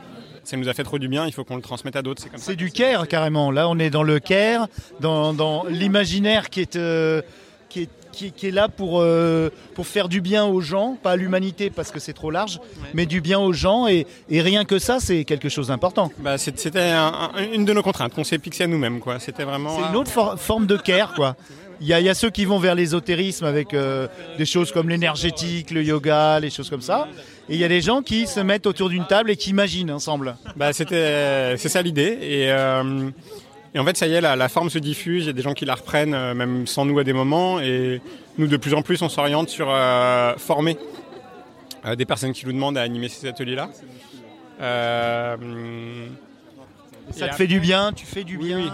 Ça 0.43 0.57
nous 0.57 0.67
a 0.67 0.73
fait 0.73 0.83
trop 0.83 1.00
du 1.00 1.07
bien, 1.07 1.25
il 1.25 1.31
faut 1.31 1.43
qu'on 1.43 1.55
le 1.55 1.62
transmette 1.62 1.95
à 1.95 2.01
d'autres. 2.01 2.21
C'est 2.21 2.29
comme 2.29 2.39
ça. 2.39 2.45
C'est 2.47 2.55
du 2.55 2.69
care 2.71 3.07
carrément. 3.07 3.50
Là, 3.51 3.69
on 3.69 3.79
est 3.79 3.89
dans 3.89 4.03
le 4.03 4.19
care, 4.19 4.67
dans, 5.00 5.33
dans 5.33 5.63
l'imaginaire 5.69 6.50
qui 6.50 6.62
est, 6.62 6.75
euh, 6.75 7.21
qui 7.69 7.83
est 7.83 7.89
qui, 8.12 8.31
qui 8.31 8.45
est 8.50 8.51
là 8.51 8.67
pour, 8.69 9.00
euh, 9.01 9.50
pour 9.73 9.88
faire 9.88 10.07
du 10.07 10.21
bien 10.21 10.45
aux 10.45 10.62
gens, 10.62 10.95
pas 11.01 11.13
à 11.13 11.15
l'humanité 11.15 11.71
parce 11.71 11.89
que 11.89 12.00
c'est 12.00 12.13
trop 12.13 12.29
large, 12.29 12.59
mais 12.93 13.07
du 13.07 13.21
bien 13.21 13.39
aux 13.39 13.53
gens. 13.53 13.88
Et, 13.88 14.05
et 14.29 14.41
rien 14.43 14.65
que 14.65 14.77
ça, 14.77 15.00
c'est 15.00 15.23
quelque 15.25 15.50
chose 15.50 15.69
d'important. 15.69 16.12
Bah, 16.19 16.38
C'était 16.38 16.79
un- 16.91 17.31
un- 17.33 17.51
une 17.51 17.65
de 17.65 17.73
nos 17.73 17.81
contraintes 17.81 18.13
qu'on 18.13 18.23
s'est 18.23 18.38
fixé 18.38 18.65
à 18.65 18.67
nous-mêmes. 18.67 19.00
quoi. 19.00 19.17
C'était 19.19 19.45
vraiment. 19.45 19.75
C'est 19.79 19.89
une 19.89 19.95
autre 19.95 20.12
for- 20.12 20.39
forme 20.39 20.67
de 20.67 20.77
care, 20.77 21.15
quoi. 21.15 21.35
Il 21.81 21.88
y, 21.88 21.93
a, 21.93 22.00
il 22.00 22.05
y 22.05 22.09
a 22.09 22.13
ceux 22.13 22.29
qui 22.29 22.45
vont 22.45 22.59
vers 22.59 22.75
l'ésotérisme 22.75 23.45
avec 23.45 23.73
euh, 23.73 24.07
des 24.38 24.45
choses 24.45 24.71
comme 24.71 24.89
l'énergétique, 24.89 25.71
le 25.71 25.81
yoga, 25.83 26.39
les 26.39 26.51
choses 26.51 26.69
comme 26.69 26.81
ça. 26.83 27.07
Et 27.50 27.55
il 27.55 27.59
y 27.59 27.63
a 27.65 27.67
des 27.67 27.81
gens 27.81 28.01
qui 28.01 28.25
se 28.25 28.39
mettent 28.39 28.65
autour 28.67 28.89
d'une 28.89 29.05
table 29.05 29.29
et 29.29 29.35
qui 29.35 29.50
imaginent 29.50 29.91
ensemble. 29.91 30.35
Bah, 30.55 30.71
c'était, 30.73 31.55
c'est 31.57 31.69
ça 31.69 31.81
l'idée. 31.81 32.17
Et, 32.21 32.51
euh, 32.51 33.09
et 33.75 33.79
en 33.79 33.85
fait, 33.85 33.97
ça 33.97 34.07
y 34.07 34.13
est, 34.13 34.21
la, 34.21 34.35
la 34.38 34.47
forme 34.50 34.69
se 34.69 34.79
diffuse. 34.79 35.23
Il 35.23 35.27
y 35.27 35.29
a 35.29 35.33
des 35.33 35.41
gens 35.41 35.53
qui 35.53 35.65
la 35.65 35.75
reprennent, 35.75 36.13
euh, 36.13 36.33
même 36.33 36.65
sans 36.67 36.85
nous 36.85 36.97
à 37.00 37.03
des 37.03 37.12
moments. 37.13 37.59
Et 37.59 38.01
nous, 38.38 38.47
de 38.47 38.55
plus 38.57 38.73
en 38.73 38.81
plus, 38.81 39.01
on 39.01 39.09
s'oriente 39.09 39.50
sur 39.50 39.67
euh, 39.69 40.33
former 40.38 40.77
euh, 41.85 41.95
des 41.95 42.05
personnes 42.05 42.31
qui 42.31 42.45
nous 42.45 42.53
demandent 42.53 42.77
à 42.77 42.81
animer 42.81 43.09
ces 43.09 43.27
ateliers-là. 43.27 43.69
Euh, 44.62 45.35
Ça 47.12 47.27
te 47.27 47.35
fait 47.35 47.47
du 47.47 47.59
bien, 47.59 47.91
tu 47.93 48.05
fais 48.05 48.23
du 48.23 48.38
Oui, 48.38 48.47
bien. 48.47 48.57
oui. 48.59 48.69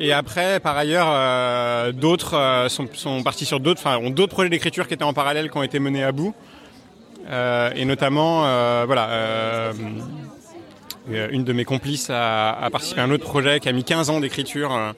Et 0.00 0.12
après, 0.12 0.58
par 0.58 0.76
ailleurs, 0.76 1.06
euh, 1.10 1.92
d'autres 1.92 2.34
euh, 2.34 2.68
sont, 2.68 2.88
sont 2.94 3.22
partis 3.22 3.44
sur 3.44 3.60
d'autres, 3.60 3.80
enfin, 3.84 3.98
ont 3.98 4.10
d'autres 4.10 4.32
projets 4.32 4.48
d'écriture 4.48 4.88
qui 4.88 4.94
étaient 4.94 5.04
en 5.04 5.12
parallèle, 5.12 5.50
qui 5.50 5.56
ont 5.58 5.62
été 5.62 5.78
menés 5.78 6.02
à 6.02 6.10
bout. 6.12 6.34
Euh, 7.28 7.70
et 7.74 7.84
notamment, 7.84 8.46
euh, 8.46 8.84
voilà, 8.86 9.08
euh, 9.10 9.72
une 11.30 11.44
de 11.44 11.52
mes 11.52 11.64
complices 11.64 12.10
a, 12.10 12.52
a 12.52 12.70
participé 12.70 13.00
à 13.00 13.04
un 13.04 13.10
autre 13.10 13.24
projet 13.24 13.60
qui 13.60 13.68
a 13.68 13.72
mis 13.72 13.84
15 13.84 14.10
ans 14.10 14.20
d'écriture. 14.20 14.94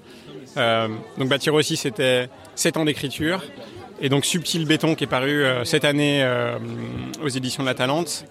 donc 0.57 1.29
Bâtir 1.29 1.55
aussi, 1.55 1.77
c'était 1.77 2.29
7 2.55 2.77
ans 2.79 2.85
d'écriture. 2.85 3.43
Et 4.01 4.09
donc 4.09 4.25
Subtil 4.25 4.65
Béton, 4.65 4.95
qui 4.95 5.05
est 5.05 5.09
paru 5.09 5.45
euh, 5.45 5.65
cette 5.65 5.85
année 5.85 6.23
euh, 6.23 6.57
aux 7.23 7.29
éditions 7.29 7.65
de 7.65 7.69
la 7.69 7.75
Talente. 7.75 8.25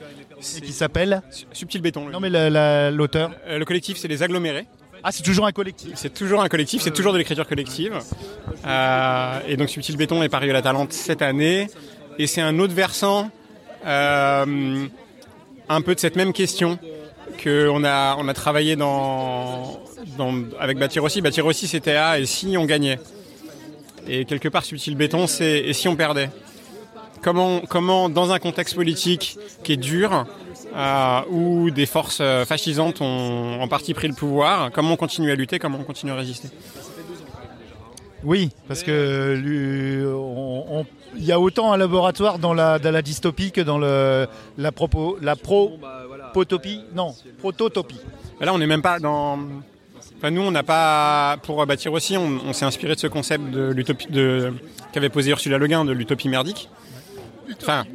Et 0.57 0.61
qui 0.61 0.71
s'appelle 0.71 1.21
Subtil 1.51 1.81
Béton. 1.81 2.07
Non 2.09 2.19
mais 2.21 2.29
la- 2.29 2.49
la- 2.49 2.89
l'auteur. 2.91 3.31
Le 3.49 3.65
collectif, 3.65 3.97
c'est 3.97 4.07
les 4.07 4.23
agglomérés. 4.23 4.65
Ah, 5.03 5.11
c'est 5.11 5.23
toujours 5.23 5.45
un 5.45 5.51
collectif. 5.51 5.91
C'est 5.95 6.13
toujours 6.13 6.41
un 6.41 6.47
collectif, 6.47 6.81
c'est 6.81 6.91
toujours 6.93 7.11
de 7.13 7.17
l'écriture 7.17 7.45
collective. 7.47 7.99
Euh, 8.65 9.39
et 9.47 9.57
donc 9.57 9.69
Subtil 9.69 9.97
Béton 9.97 10.23
est 10.23 10.29
paru 10.29 10.49
à 10.49 10.53
la 10.53 10.61
Talente 10.61 10.93
cette 10.93 11.21
année. 11.21 11.67
Et 12.17 12.27
c'est 12.27 12.41
un 12.41 12.57
autre 12.59 12.73
versant, 12.73 13.29
un 13.87 15.81
peu 15.81 15.95
de 15.95 15.99
cette 15.99 16.15
même 16.15 16.33
question 16.33 16.77
qu'on 17.43 17.83
a, 17.83 18.15
on 18.17 18.27
a 18.27 18.33
travaillé 18.33 18.75
dans, 18.75 19.79
dans- 20.17 20.43
avec. 20.59 20.77
Bâtir 20.77 21.03
aussi, 21.03 21.67
c'était 21.67 21.95
ah, 21.95 22.19
et 22.19 22.25
si 22.25 22.55
on 22.57 22.65
gagnait? 22.65 22.99
Et 24.07 24.25
quelque 24.25 24.47
part, 24.47 24.63
Subtil 24.63 24.95
Béton, 24.95 25.27
c'est 25.27 25.59
et 25.59 25.73
si 25.73 25.87
on 25.87 25.95
perdait? 25.95 26.29
Comment, 27.21 27.61
comment, 27.61 28.09
dans 28.09 28.31
un 28.31 28.39
contexte 28.39 28.75
politique 28.75 29.37
qui 29.63 29.73
est 29.73 29.77
dur, 29.77 30.25
euh, 30.75 31.19
où 31.29 31.71
des 31.71 31.85
forces 31.85 32.19
euh, 32.21 32.45
fascisantes 32.45 33.01
ont 33.01 33.59
en 33.59 33.67
partie 33.67 33.93
pris 33.93 34.07
le 34.07 34.13
pouvoir, 34.13 34.71
comment 34.71 34.93
on 34.93 34.97
continue 34.97 35.31
à 35.31 35.35
lutter, 35.35 35.59
comment 35.59 35.79
on 35.81 35.83
continue 35.83 36.11
à 36.11 36.15
résister? 36.15 36.49
Oui, 38.23 38.49
parce 38.67 38.83
que 38.83 40.05
on- 40.15 40.85
il 41.15 41.23
y 41.25 41.31
a 41.31 41.39
autant 41.39 41.71
un 41.71 41.77
laboratoire 41.77 42.37
dans 42.39 42.53
la, 42.53 42.79
dans 42.79 42.91
la 42.91 43.01
dystopie 43.01 43.51
que 43.51 43.61
dans 43.61 43.77
le, 43.77 44.27
la, 44.57 44.71
propo, 44.71 45.17
la 45.21 45.35
pro-potopie. 45.35 46.81
Non, 46.95 47.13
prototopie. 47.39 47.99
Là, 48.41 48.53
on 48.53 48.57
n'est 48.59 48.67
même 48.67 48.81
pas 48.81 48.99
dans. 48.99 49.39
Enfin, 50.17 50.31
nous, 50.31 50.41
on 50.41 50.51
n'a 50.51 50.63
pas. 50.63 51.37
Pour 51.43 51.65
bâtir 51.65 51.93
aussi, 51.93 52.17
on, 52.17 52.39
on 52.45 52.53
s'est 52.53 52.65
inspiré 52.65 52.95
de 52.95 52.99
ce 52.99 53.07
concept 53.07 53.49
de 53.51 53.69
l'utopie 53.71 54.07
de 54.11 54.53
qu'avait 54.91 55.09
posé 55.09 55.31
Ursula 55.31 55.57
Le 55.57 55.67
Guin 55.67 55.85
de 55.85 55.91
l'utopie 55.91 56.29
merdique. 56.29 56.69
Enfin, 57.61 57.85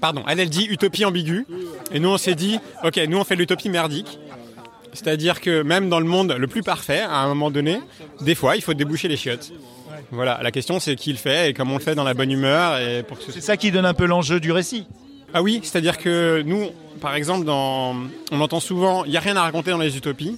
pardon, 0.00 0.22
elle, 0.28 0.40
elle 0.40 0.50
dit 0.50 0.66
utopie 0.66 1.04
ambiguë. 1.04 1.46
Et 1.92 1.98
nous, 2.00 2.10
on 2.10 2.18
s'est 2.18 2.34
dit, 2.34 2.58
ok, 2.84 3.00
nous, 3.08 3.18
on 3.18 3.24
fait 3.24 3.36
l'utopie 3.36 3.68
merdique. 3.68 4.18
C'est-à-dire 4.92 5.40
que 5.40 5.62
même 5.62 5.88
dans 5.88 6.00
le 6.00 6.06
monde 6.06 6.32
le 6.38 6.46
plus 6.46 6.62
parfait, 6.62 7.00
à 7.00 7.18
un 7.18 7.28
moment 7.28 7.50
donné, 7.50 7.78
des 8.20 8.34
fois, 8.34 8.56
il 8.56 8.62
faut 8.62 8.74
déboucher 8.74 9.08
les 9.08 9.16
chiottes. 9.16 9.52
Voilà, 10.10 10.40
la 10.42 10.50
question 10.50 10.80
c'est 10.80 10.96
qui 10.96 11.12
le 11.12 11.18
fait 11.18 11.50
et 11.50 11.52
comment 11.54 11.74
on 11.74 11.78
le 11.78 11.82
fait 11.82 11.94
dans 11.94 12.04
la 12.04 12.14
bonne 12.14 12.30
humeur 12.30 12.78
et 12.80 13.02
pour 13.04 13.18
que 13.18 13.24
ce 13.24 13.32
C'est 13.32 13.40
ça 13.40 13.56
qui 13.56 13.70
donne 13.70 13.86
un 13.86 13.94
peu 13.94 14.06
l'enjeu 14.06 14.40
du 14.40 14.50
récit. 14.50 14.86
ah 15.34 15.42
oui, 15.42 15.60
c'est-à-dire 15.62 15.98
que 15.98 16.42
nous, 16.44 16.70
par 17.00 17.14
exemple, 17.14 17.44
dans... 17.44 17.94
on 18.32 18.40
entend 18.40 18.58
souvent 18.60 19.04
il 19.04 19.10
n'y 19.12 19.16
a 19.16 19.20
rien 19.20 19.36
à 19.36 19.42
raconter 19.42 19.70
dans 19.70 19.78
les 19.78 19.96
utopies. 19.96 20.36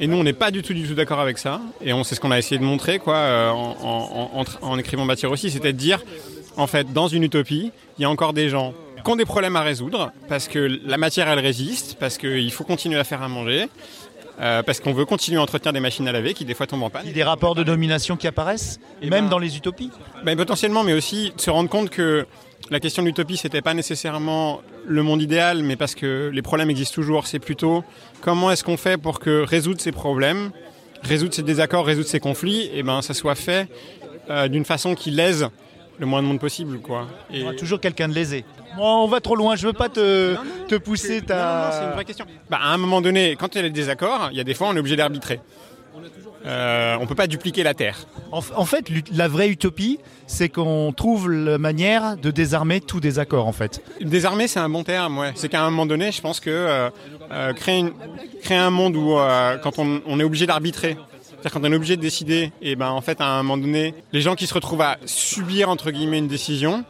Et 0.00 0.06
nous, 0.06 0.16
on 0.16 0.22
n'est 0.22 0.32
pas 0.32 0.50
du 0.52 0.62
tout, 0.62 0.74
du 0.74 0.86
tout 0.86 0.94
d'accord 0.94 1.18
avec 1.20 1.38
ça. 1.38 1.60
Et 1.82 1.92
on, 1.92 2.04
c'est 2.04 2.14
ce 2.14 2.20
qu'on 2.20 2.30
a 2.30 2.38
essayé 2.38 2.58
de 2.58 2.64
montrer 2.64 2.98
quoi, 3.00 3.16
euh, 3.16 3.50
en, 3.50 3.76
en- 3.82 4.30
en 4.38 4.42
tra- 4.44 4.58
en 4.62 4.78
écrivant 4.78 5.04
Bâtir 5.06 5.30
aussi, 5.32 5.50
c'était 5.50 5.72
de 5.72 5.78
dire, 5.78 6.00
en 6.56 6.66
fait, 6.68 6.92
dans 6.92 7.08
une 7.08 7.24
utopie, 7.24 7.72
il 7.98 8.02
y 8.02 8.04
a 8.04 8.10
encore 8.10 8.32
des 8.32 8.48
gens 8.48 8.74
qui 9.04 9.10
ont 9.10 9.16
des 9.16 9.24
problèmes 9.24 9.56
à 9.56 9.62
résoudre, 9.62 10.12
parce 10.28 10.48
que 10.48 10.58
la 10.84 10.96
matière, 10.98 11.28
elle 11.28 11.38
résiste, 11.38 11.96
parce 11.98 12.18
qu'il 12.18 12.50
faut 12.52 12.64
continuer 12.64 12.98
à 12.98 13.04
faire 13.04 13.22
à 13.22 13.28
manger, 13.28 13.66
euh, 14.40 14.62
parce 14.62 14.80
qu'on 14.80 14.92
veut 14.92 15.04
continuer 15.04 15.38
à 15.38 15.42
entretenir 15.42 15.72
des 15.72 15.80
machines 15.80 16.06
à 16.08 16.12
laver 16.12 16.34
qui, 16.34 16.44
des 16.44 16.54
fois, 16.54 16.66
tombent 16.66 16.84
en 16.84 16.90
panne. 16.90 17.02
Il 17.04 17.08
y 17.08 17.12
a 17.12 17.14
des 17.14 17.22
rapports 17.24 17.54
de 17.54 17.62
domination 17.64 18.16
qui 18.16 18.26
apparaissent, 18.26 18.78
Eh 19.02 19.10
même 19.10 19.24
ben- 19.24 19.30
dans 19.30 19.38
les 19.38 19.56
utopies. 19.56 19.90
Ben, 20.24 20.36
potentiellement, 20.36 20.84
mais 20.84 20.92
aussi 20.94 21.32
de 21.36 21.40
se 21.40 21.50
rendre 21.50 21.68
compte 21.68 21.90
que 21.90 22.26
la 22.70 22.80
question 22.80 23.02
de 23.02 23.08
l'utopie, 23.08 23.36
c'était 23.36 23.62
pas 23.62 23.74
nécessairement 23.74 24.60
le 24.86 25.02
monde 25.02 25.22
idéal, 25.22 25.62
mais 25.62 25.76
parce 25.76 25.94
que 25.94 26.30
les 26.32 26.42
problèmes 26.42 26.70
existent 26.70 26.94
toujours. 26.96 27.26
C'est 27.26 27.38
plutôt 27.38 27.82
comment 28.20 28.50
est-ce 28.50 28.62
qu'on 28.62 28.76
fait 28.76 28.96
pour 28.96 29.18
que 29.20 29.42
résoudre 29.42 29.80
ces 29.80 29.92
problèmes, 29.92 30.50
résoudre 31.02 31.34
ces 31.34 31.42
désaccords, 31.42 31.86
résoudre 31.86 32.08
ces 32.08 32.20
conflits, 32.20 32.68
et 32.74 32.82
ben 32.82 33.00
ça 33.02 33.14
soit 33.14 33.34
fait 33.36 33.68
euh, 34.30 34.48
d'une 34.48 34.64
façon 34.64 34.94
qui 34.94 35.10
lèse 35.10 35.48
le 35.98 36.06
moins 36.06 36.22
de 36.22 36.26
monde 36.28 36.40
possible, 36.40 36.78
quoi. 36.80 37.06
Et... 37.30 37.36
Il 37.36 37.40
y 37.40 37.42
aura 37.44 37.54
toujours 37.54 37.80
quelqu'un 37.80 38.08
de 38.08 38.14
lésé. 38.14 38.44
On 38.78 39.06
va 39.08 39.20
trop 39.20 39.34
loin, 39.36 39.56
je 39.56 39.66
veux 39.66 39.72
pas 39.72 39.88
te, 39.88 40.36
te 40.68 40.76
pousser 40.76 41.20
Non, 41.28 41.34
non, 41.36 41.42
non, 41.44 41.68
c'est 41.72 41.78
une 41.78 41.88
ta... 41.88 41.90
vraie 41.94 42.04
question. 42.04 42.24
Bah, 42.50 42.58
à 42.62 42.72
un 42.72 42.76
moment 42.78 43.00
donné, 43.00 43.34
quand 43.36 43.54
il 43.54 43.56
y 43.56 43.60
a 43.60 43.62
des 43.62 43.70
désaccords, 43.70 44.28
il 44.30 44.36
y 44.36 44.40
a 44.40 44.44
des 44.44 44.54
fois 44.54 44.68
on 44.68 44.76
est 44.76 44.78
obligé 44.78 44.96
d'arbitrer. 44.96 45.40
Euh, 46.46 46.96
on 47.00 47.06
peut 47.06 47.16
pas 47.16 47.26
dupliquer 47.26 47.64
la 47.64 47.74
Terre. 47.74 47.98
En, 48.30 48.40
en 48.54 48.64
fait, 48.64 48.86
la 49.12 49.26
vraie 49.26 49.48
utopie, 49.48 49.98
c'est 50.28 50.48
qu'on 50.48 50.92
trouve 50.96 51.30
la 51.30 51.58
manière 51.58 52.16
de 52.16 52.30
désarmer 52.30 52.80
tout 52.80 53.00
désaccord, 53.00 53.46
en 53.48 53.52
fait. 53.52 53.82
Désarmer, 54.00 54.46
c'est 54.46 54.60
un 54.60 54.68
bon 54.68 54.84
terme, 54.84 55.18
ouais. 55.18 55.32
C'est 55.34 55.48
qu'à 55.48 55.62
un 55.64 55.70
moment 55.70 55.84
donné, 55.86 56.12
je 56.12 56.20
pense 56.20 56.38
que 56.38 56.48
euh, 56.50 56.90
euh, 57.32 57.52
créer, 57.54 57.78
une- 57.80 57.92
créer 58.42 58.56
un 58.58 58.70
monde 58.70 58.94
où, 58.96 59.16
quand 59.62 59.78
on, 59.80 60.00
on 60.06 60.20
est 60.20 60.24
obligé 60.24 60.46
d'arbitrer, 60.46 60.96
c'est-à-dire 61.40 61.60
quand 61.60 61.68
on 61.68 61.72
est 61.72 61.76
obligé 61.76 61.96
de 61.96 62.02
décider, 62.02 62.52
et 62.60 62.74
ben 62.74 62.88
en 62.88 63.00
fait, 63.00 63.20
à 63.20 63.26
un 63.26 63.42
moment 63.44 63.58
donné, 63.58 63.94
les 64.12 64.20
gens 64.20 64.34
qui 64.34 64.48
se 64.48 64.54
retrouvent 64.54 64.82
à 64.82 64.98
subir 65.06 65.68
entre 65.68 65.92
guillemets 65.92 66.18
une 66.18 66.26
décision, 66.26 66.84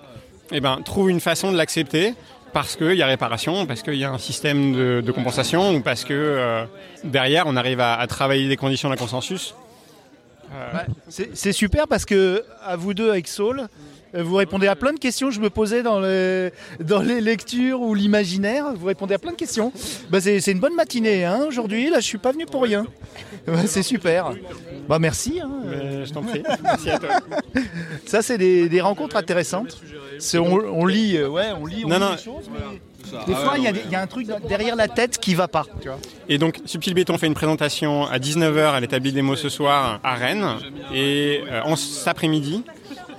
et 0.52 0.61
ben 0.61 0.81
trouvent 0.83 1.11
une 1.11 1.21
façon 1.21 1.52
de 1.52 1.57
l'accepter 1.57 2.14
parce 2.55 2.76
qu'il 2.76 2.95
y 2.95 3.02
a 3.02 3.07
réparation, 3.07 3.67
parce 3.67 3.83
qu'il 3.83 3.97
y 3.97 4.05
a 4.05 4.11
un 4.11 4.19
système 4.19 4.73
de, 5.02 5.12
compensation, 5.12 5.75
ou 5.75 5.81
parce 5.81 6.05
que 6.05 6.14
euh, 6.14 6.64
derrière, 7.05 7.45
on 7.47 7.57
arrive 7.57 7.81
à, 7.81 8.07
travailler 8.07 8.49
des 8.49 8.57
conditions 8.57 8.88
d'un 8.88 8.97
consensus. 8.97 9.55
Euh, 10.55 10.78
C'est 11.09 11.52
super 11.52 11.87
parce 11.87 12.07
que, 12.07 12.43
à 12.64 12.76
vous 12.76 12.95
deux 12.95 13.11
avec 13.11 13.28
Saul, 13.28 13.69
vous 14.15 14.37
répondez 14.37 14.67
à 14.67 14.77
plein 14.77 14.93
de 14.93 14.99
questions 14.99 15.29
que 15.29 15.35
je 15.35 15.41
me 15.41 15.50
posais 15.50 15.83
dans 15.83 16.00
les, 16.00 16.50
dans 16.81 17.00
les 17.03 17.21
lectures 17.21 17.81
ou 17.81 17.95
l'imaginaire. 17.95 18.67
Vous 18.75 18.87
répondez 18.87 19.15
à 19.15 19.19
plein 19.19 19.33
de 19.33 19.37
questions. 19.37 19.73
Bah, 20.11 20.21
c'est 20.21 20.38
une 20.50 20.61
bonne 20.61 20.75
matinée 20.75 21.25
hein, 21.25 21.41
aujourd'hui. 21.47 21.91
Là, 21.91 22.00
je 22.00 22.07
suis 22.07 22.19
pas 22.19 22.33
venu 22.33 22.47
pour 22.47 22.62
rien. 22.62 22.87
Ouais, 23.47 23.67
c'est 23.67 23.83
super. 23.83 24.33
Bah, 24.88 24.99
merci. 24.99 25.41
hein. 25.43 25.50
je 26.05 26.12
t'en 26.12 26.23
prie. 26.23 26.43
Merci 26.62 26.91
à 26.91 26.99
toi. 26.99 27.11
Ça, 28.07 28.23
c'est 28.23 28.38
des, 28.38 28.69
des 28.69 28.81
rencontres 28.81 29.17
intéressantes. 29.17 29.81
On, 30.35 30.38
on 30.41 30.87
lit, 30.87 31.17
euh, 31.17 31.29
ouais, 31.29 31.47
on 31.61 31.65
lit, 31.67 31.85
on 31.85 31.88
Non, 31.88 31.95
lit 31.97 32.00
non. 32.00 32.15
des 32.15 32.23
choses, 32.23 32.50
mais 32.53 32.81
des 33.27 33.35
fois, 33.35 33.55
il 33.57 33.62
y, 33.62 33.69
a 33.69 33.73
des- 33.73 33.83
il 33.87 33.91
y 33.91 33.95
a 33.95 34.00
un 34.03 34.07
truc 34.07 34.27
derrière 34.49 34.75
la 34.77 34.88
tête 34.88 35.19
qui 35.19 35.35
va 35.35 35.47
pas. 35.49 35.65
Tu 35.81 35.88
vois. 35.88 35.99
Et 36.29 36.38
donc, 36.38 36.59
Subtil 36.65 36.93
Béton 36.95 37.17
fait 37.19 37.27
une 37.29 37.35
présentation 37.35 38.05
à 38.07 38.19
19h 38.19 38.73
à 38.73 38.81
l'établi 38.81 39.12
des 39.12 39.23
mots 39.23 39.37
ce 39.37 39.49
soir 39.49 40.00
à 40.03 40.15
Rennes. 40.17 40.47
Et 40.93 41.43
euh, 41.50 41.62
en 41.62 41.77
cet 41.77 42.09
après-midi, 42.09 42.65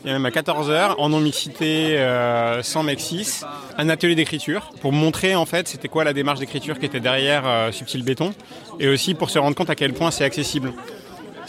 et 0.05 0.11
même 0.11 0.25
à 0.25 0.29
14h, 0.29 0.95
en 0.97 1.09
non-mixité 1.09 1.97
euh, 1.97 2.63
sans 2.63 2.83
Mexis, 2.83 3.41
un 3.77 3.89
atelier 3.89 4.15
d'écriture 4.15 4.71
pour 4.81 4.93
montrer 4.93 5.35
en 5.35 5.45
fait 5.45 5.67
c'était 5.67 5.87
quoi 5.87 6.03
la 6.03 6.13
démarche 6.13 6.39
d'écriture 6.39 6.79
qui 6.79 6.85
était 6.85 6.99
derrière 6.99 7.43
euh, 7.45 7.71
Subtil 7.71 8.03
Béton 8.03 8.33
et 8.79 8.87
aussi 8.87 9.13
pour 9.13 9.29
se 9.29 9.39
rendre 9.39 9.55
compte 9.55 9.69
à 9.69 9.75
quel 9.75 9.93
point 9.93 10.11
c'est 10.11 10.23
accessible. 10.23 10.73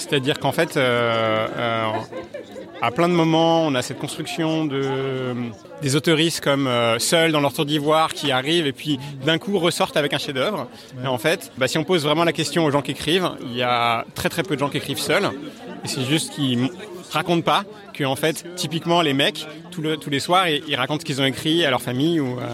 C'est-à-dire 0.00 0.38
qu'en 0.38 0.50
fait, 0.50 0.76
euh, 0.76 1.46
euh, 1.56 1.86
à 2.80 2.90
plein 2.90 3.08
de 3.08 3.12
moments, 3.12 3.66
on 3.66 3.74
a 3.74 3.82
cette 3.82 3.98
construction 3.98 4.64
de, 4.64 5.34
des 5.82 5.94
autoristes 5.94 6.40
comme 6.40 6.66
euh, 6.66 6.98
seuls 6.98 7.32
dans 7.32 7.40
leur 7.40 7.52
tour 7.52 7.66
d'ivoire 7.66 8.14
qui 8.14 8.32
arrivent 8.32 8.66
et 8.66 8.72
puis 8.72 8.98
d'un 9.26 9.36
coup 9.36 9.58
ressortent 9.58 9.98
avec 9.98 10.14
un 10.14 10.18
chef-d'œuvre. 10.18 10.68
Et 11.04 11.06
en 11.06 11.18
fait, 11.18 11.52
bah, 11.58 11.68
si 11.68 11.76
on 11.76 11.84
pose 11.84 12.02
vraiment 12.04 12.24
la 12.24 12.32
question 12.32 12.64
aux 12.64 12.70
gens 12.70 12.80
qui 12.80 12.92
écrivent, 12.92 13.30
il 13.42 13.54
y 13.54 13.62
a 13.62 14.06
très 14.14 14.30
très 14.30 14.42
peu 14.42 14.54
de 14.54 14.60
gens 14.60 14.70
qui 14.70 14.78
écrivent 14.78 14.98
seuls. 14.98 15.28
C'est 15.84 16.04
juste 16.04 16.32
qu'ils 16.32 16.70
racontent 17.10 17.42
pas 17.42 17.64
que 17.94 18.04
en 18.04 18.16
fait, 18.16 18.44
typiquement 18.56 19.02
les 19.02 19.12
mecs, 19.12 19.46
tout 19.70 19.82
le- 19.82 19.96
tous 19.96 20.10
les 20.10 20.20
soirs, 20.20 20.48
ils, 20.48 20.74
racontent 20.76 21.00
ce 21.00 21.04
qu'ils 21.04 21.20
ont 21.20 21.24
écrit 21.24 21.64
à 21.64 21.70
leur 21.70 21.82
famille 21.82 22.20
ou 22.20 22.38
euh, 22.38 22.46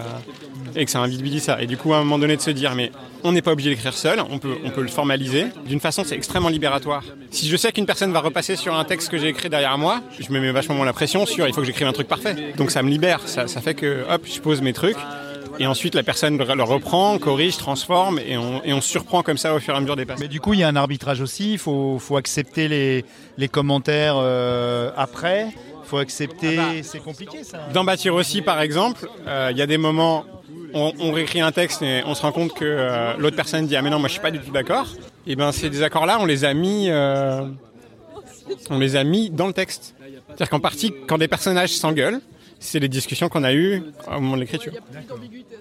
et 0.75 0.85
que 0.85 0.97
un 0.97 1.07
vide 1.07 1.39
ça. 1.39 1.61
Et 1.61 1.67
du 1.67 1.77
coup, 1.77 1.93
à 1.93 1.97
un 1.97 1.99
moment 1.99 2.19
donné, 2.19 2.35
de 2.35 2.41
se 2.41 2.51
dire, 2.51 2.75
mais 2.75 2.91
on 3.23 3.31
n'est 3.31 3.41
pas 3.41 3.51
obligé 3.51 3.69
d'écrire 3.71 3.93
seul, 3.93 4.19
on 4.29 4.37
peut, 4.37 4.55
on 4.63 4.69
peut 4.69 4.81
le 4.81 4.87
formaliser. 4.87 5.47
D'une 5.65 5.79
façon, 5.79 6.03
c'est 6.05 6.15
extrêmement 6.15 6.49
libératoire. 6.49 7.03
Si 7.31 7.47
je 7.47 7.57
sais 7.57 7.71
qu'une 7.71 7.85
personne 7.85 8.11
va 8.11 8.19
repasser 8.19 8.55
sur 8.55 8.75
un 8.75 8.83
texte 8.83 9.09
que 9.09 9.17
j'ai 9.17 9.29
écrit 9.29 9.49
derrière 9.49 9.77
moi, 9.77 10.01
je 10.19 10.31
me 10.31 10.39
mets 10.39 10.51
vachement 10.51 10.83
la 10.83 10.93
pression 10.93 11.25
sur 11.25 11.47
il 11.47 11.53
faut 11.53 11.61
que 11.61 11.67
j'écrive 11.67 11.87
un 11.87 11.93
truc 11.93 12.07
parfait. 12.07 12.53
Donc 12.57 12.71
ça 12.71 12.83
me 12.83 12.89
libère, 12.89 13.21
ça, 13.25 13.47
ça 13.47 13.61
fait 13.61 13.73
que 13.73 14.05
hop, 14.09 14.25
je 14.31 14.39
pose 14.39 14.61
mes 14.61 14.73
trucs. 14.73 14.97
Et 15.59 15.67
ensuite, 15.67 15.95
la 15.95 16.03
personne 16.03 16.37
le 16.37 16.63
reprend, 16.63 17.17
corrige, 17.17 17.57
transforme, 17.57 18.19
et 18.19 18.37
on, 18.37 18.63
et 18.63 18.73
on 18.73 18.81
se 18.81 18.89
surprend 18.89 19.23
comme 19.23 19.37
ça 19.37 19.53
au 19.53 19.59
fur 19.59 19.73
et 19.73 19.77
à 19.77 19.79
mesure 19.79 19.95
des 19.95 20.05
passages. 20.05 20.21
Mais 20.21 20.27
du 20.27 20.39
coup, 20.39 20.53
il 20.53 20.59
y 20.59 20.63
a 20.63 20.67
un 20.67 20.75
arbitrage 20.75 21.21
aussi. 21.21 21.53
Il 21.53 21.57
faut, 21.57 21.97
faut 21.99 22.17
accepter 22.17 22.67
les, 22.67 23.05
les 23.37 23.47
commentaires 23.47 24.15
euh, 24.17 24.91
après. 24.95 25.47
Il 25.87 25.89
faut 25.89 25.97
accepter. 25.97 26.59
c'est 26.83 26.99
compliqué 26.99 27.43
ça. 27.43 27.59
Dans 27.73 27.83
Bâtir 27.83 28.13
aussi, 28.13 28.41
par 28.41 28.61
exemple, 28.61 29.09
euh, 29.25 29.49
il 29.51 29.57
y 29.57 29.61
a 29.61 29.65
des 29.67 29.77
moments, 29.77 30.25
on, 30.73 30.91
on 30.99 31.11
réécrit 31.11 31.39
un 31.39 31.51
texte 31.51 31.81
et 31.81 32.03
on 32.05 32.13
se 32.13 32.21
rend 32.21 32.33
compte 32.33 32.53
que 32.53 32.65
euh, 32.65 33.13
l'autre 33.17 33.37
personne 33.37 33.65
dit 33.67 33.75
ah 33.77 33.81
mais 33.81 33.89
non 33.89 33.99
moi 33.99 34.09
je 34.09 34.13
suis 34.13 34.21
pas 34.21 34.31
du 34.31 34.39
tout 34.39 34.51
d'accord. 34.51 34.87
Et 35.25 35.37
ben 35.37 35.53
ces 35.53 35.69
désaccords-là, 35.69 36.17
on 36.19 36.25
les 36.25 36.43
a 36.43 36.53
mis, 36.53 36.89
euh, 36.89 37.45
on 38.69 38.79
les 38.79 38.97
a 38.97 39.03
mis 39.05 39.29
dans 39.29 39.47
le 39.47 39.53
texte. 39.53 39.95
C'est-à-dire 40.27 40.49
qu'en 40.49 40.59
partie, 40.59 40.93
quand 41.07 41.17
des 41.17 41.29
personnages 41.29 41.71
s'engueulent, 41.71 42.19
c'est 42.59 42.79
les 42.79 42.89
discussions 42.89 43.29
qu'on 43.29 43.43
a 43.43 43.53
eues 43.53 43.83
au 44.07 44.19
moment 44.19 44.35
de 44.35 44.41
l'écriture. 44.41 44.73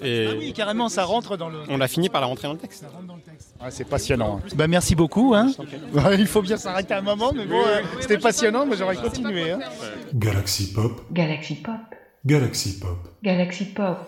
Et 0.02 0.26
Ah 0.30 0.34
oui, 0.38 0.52
carrément, 0.52 0.88
ça 0.88 1.04
rentre 1.04 1.36
dans 1.36 1.48
le. 1.48 1.58
on 1.68 1.80
a 1.80 1.88
fini 1.88 2.08
par 2.08 2.20
la 2.20 2.26
rentrer 2.26 2.48
dans 2.48 2.54
le 2.54 2.58
texte. 2.58 2.84
Ah, 3.60 3.70
c'est 3.70 3.84
passionnant. 3.88 4.40
Bah, 4.54 4.66
merci 4.68 4.94
beaucoup. 4.94 5.34
Hein. 5.34 5.52
Il 6.18 6.26
faut 6.26 6.42
bien 6.42 6.56
s'arrêter 6.56 6.94
un 6.94 7.00
moment, 7.02 7.32
mais 7.34 7.46
bon, 7.46 7.60
euh, 7.66 7.82
c'était 8.00 8.18
passionnant, 8.18 8.66
mais 8.66 8.76
j'aurais 8.76 8.96
continué. 8.96 9.50
Hein. 9.50 9.60
Galaxy 10.14 10.72
Pop, 10.72 11.00
Galaxy 11.12 11.54
Pop. 11.56 11.74
Galaxy 12.24 12.78
Pop, 12.78 12.98
Galaxy 13.22 13.64
Pop. 13.66 13.98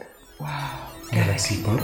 Wow. 0.41 0.47
Galaxy 1.13 1.63
Pop. 1.63 1.81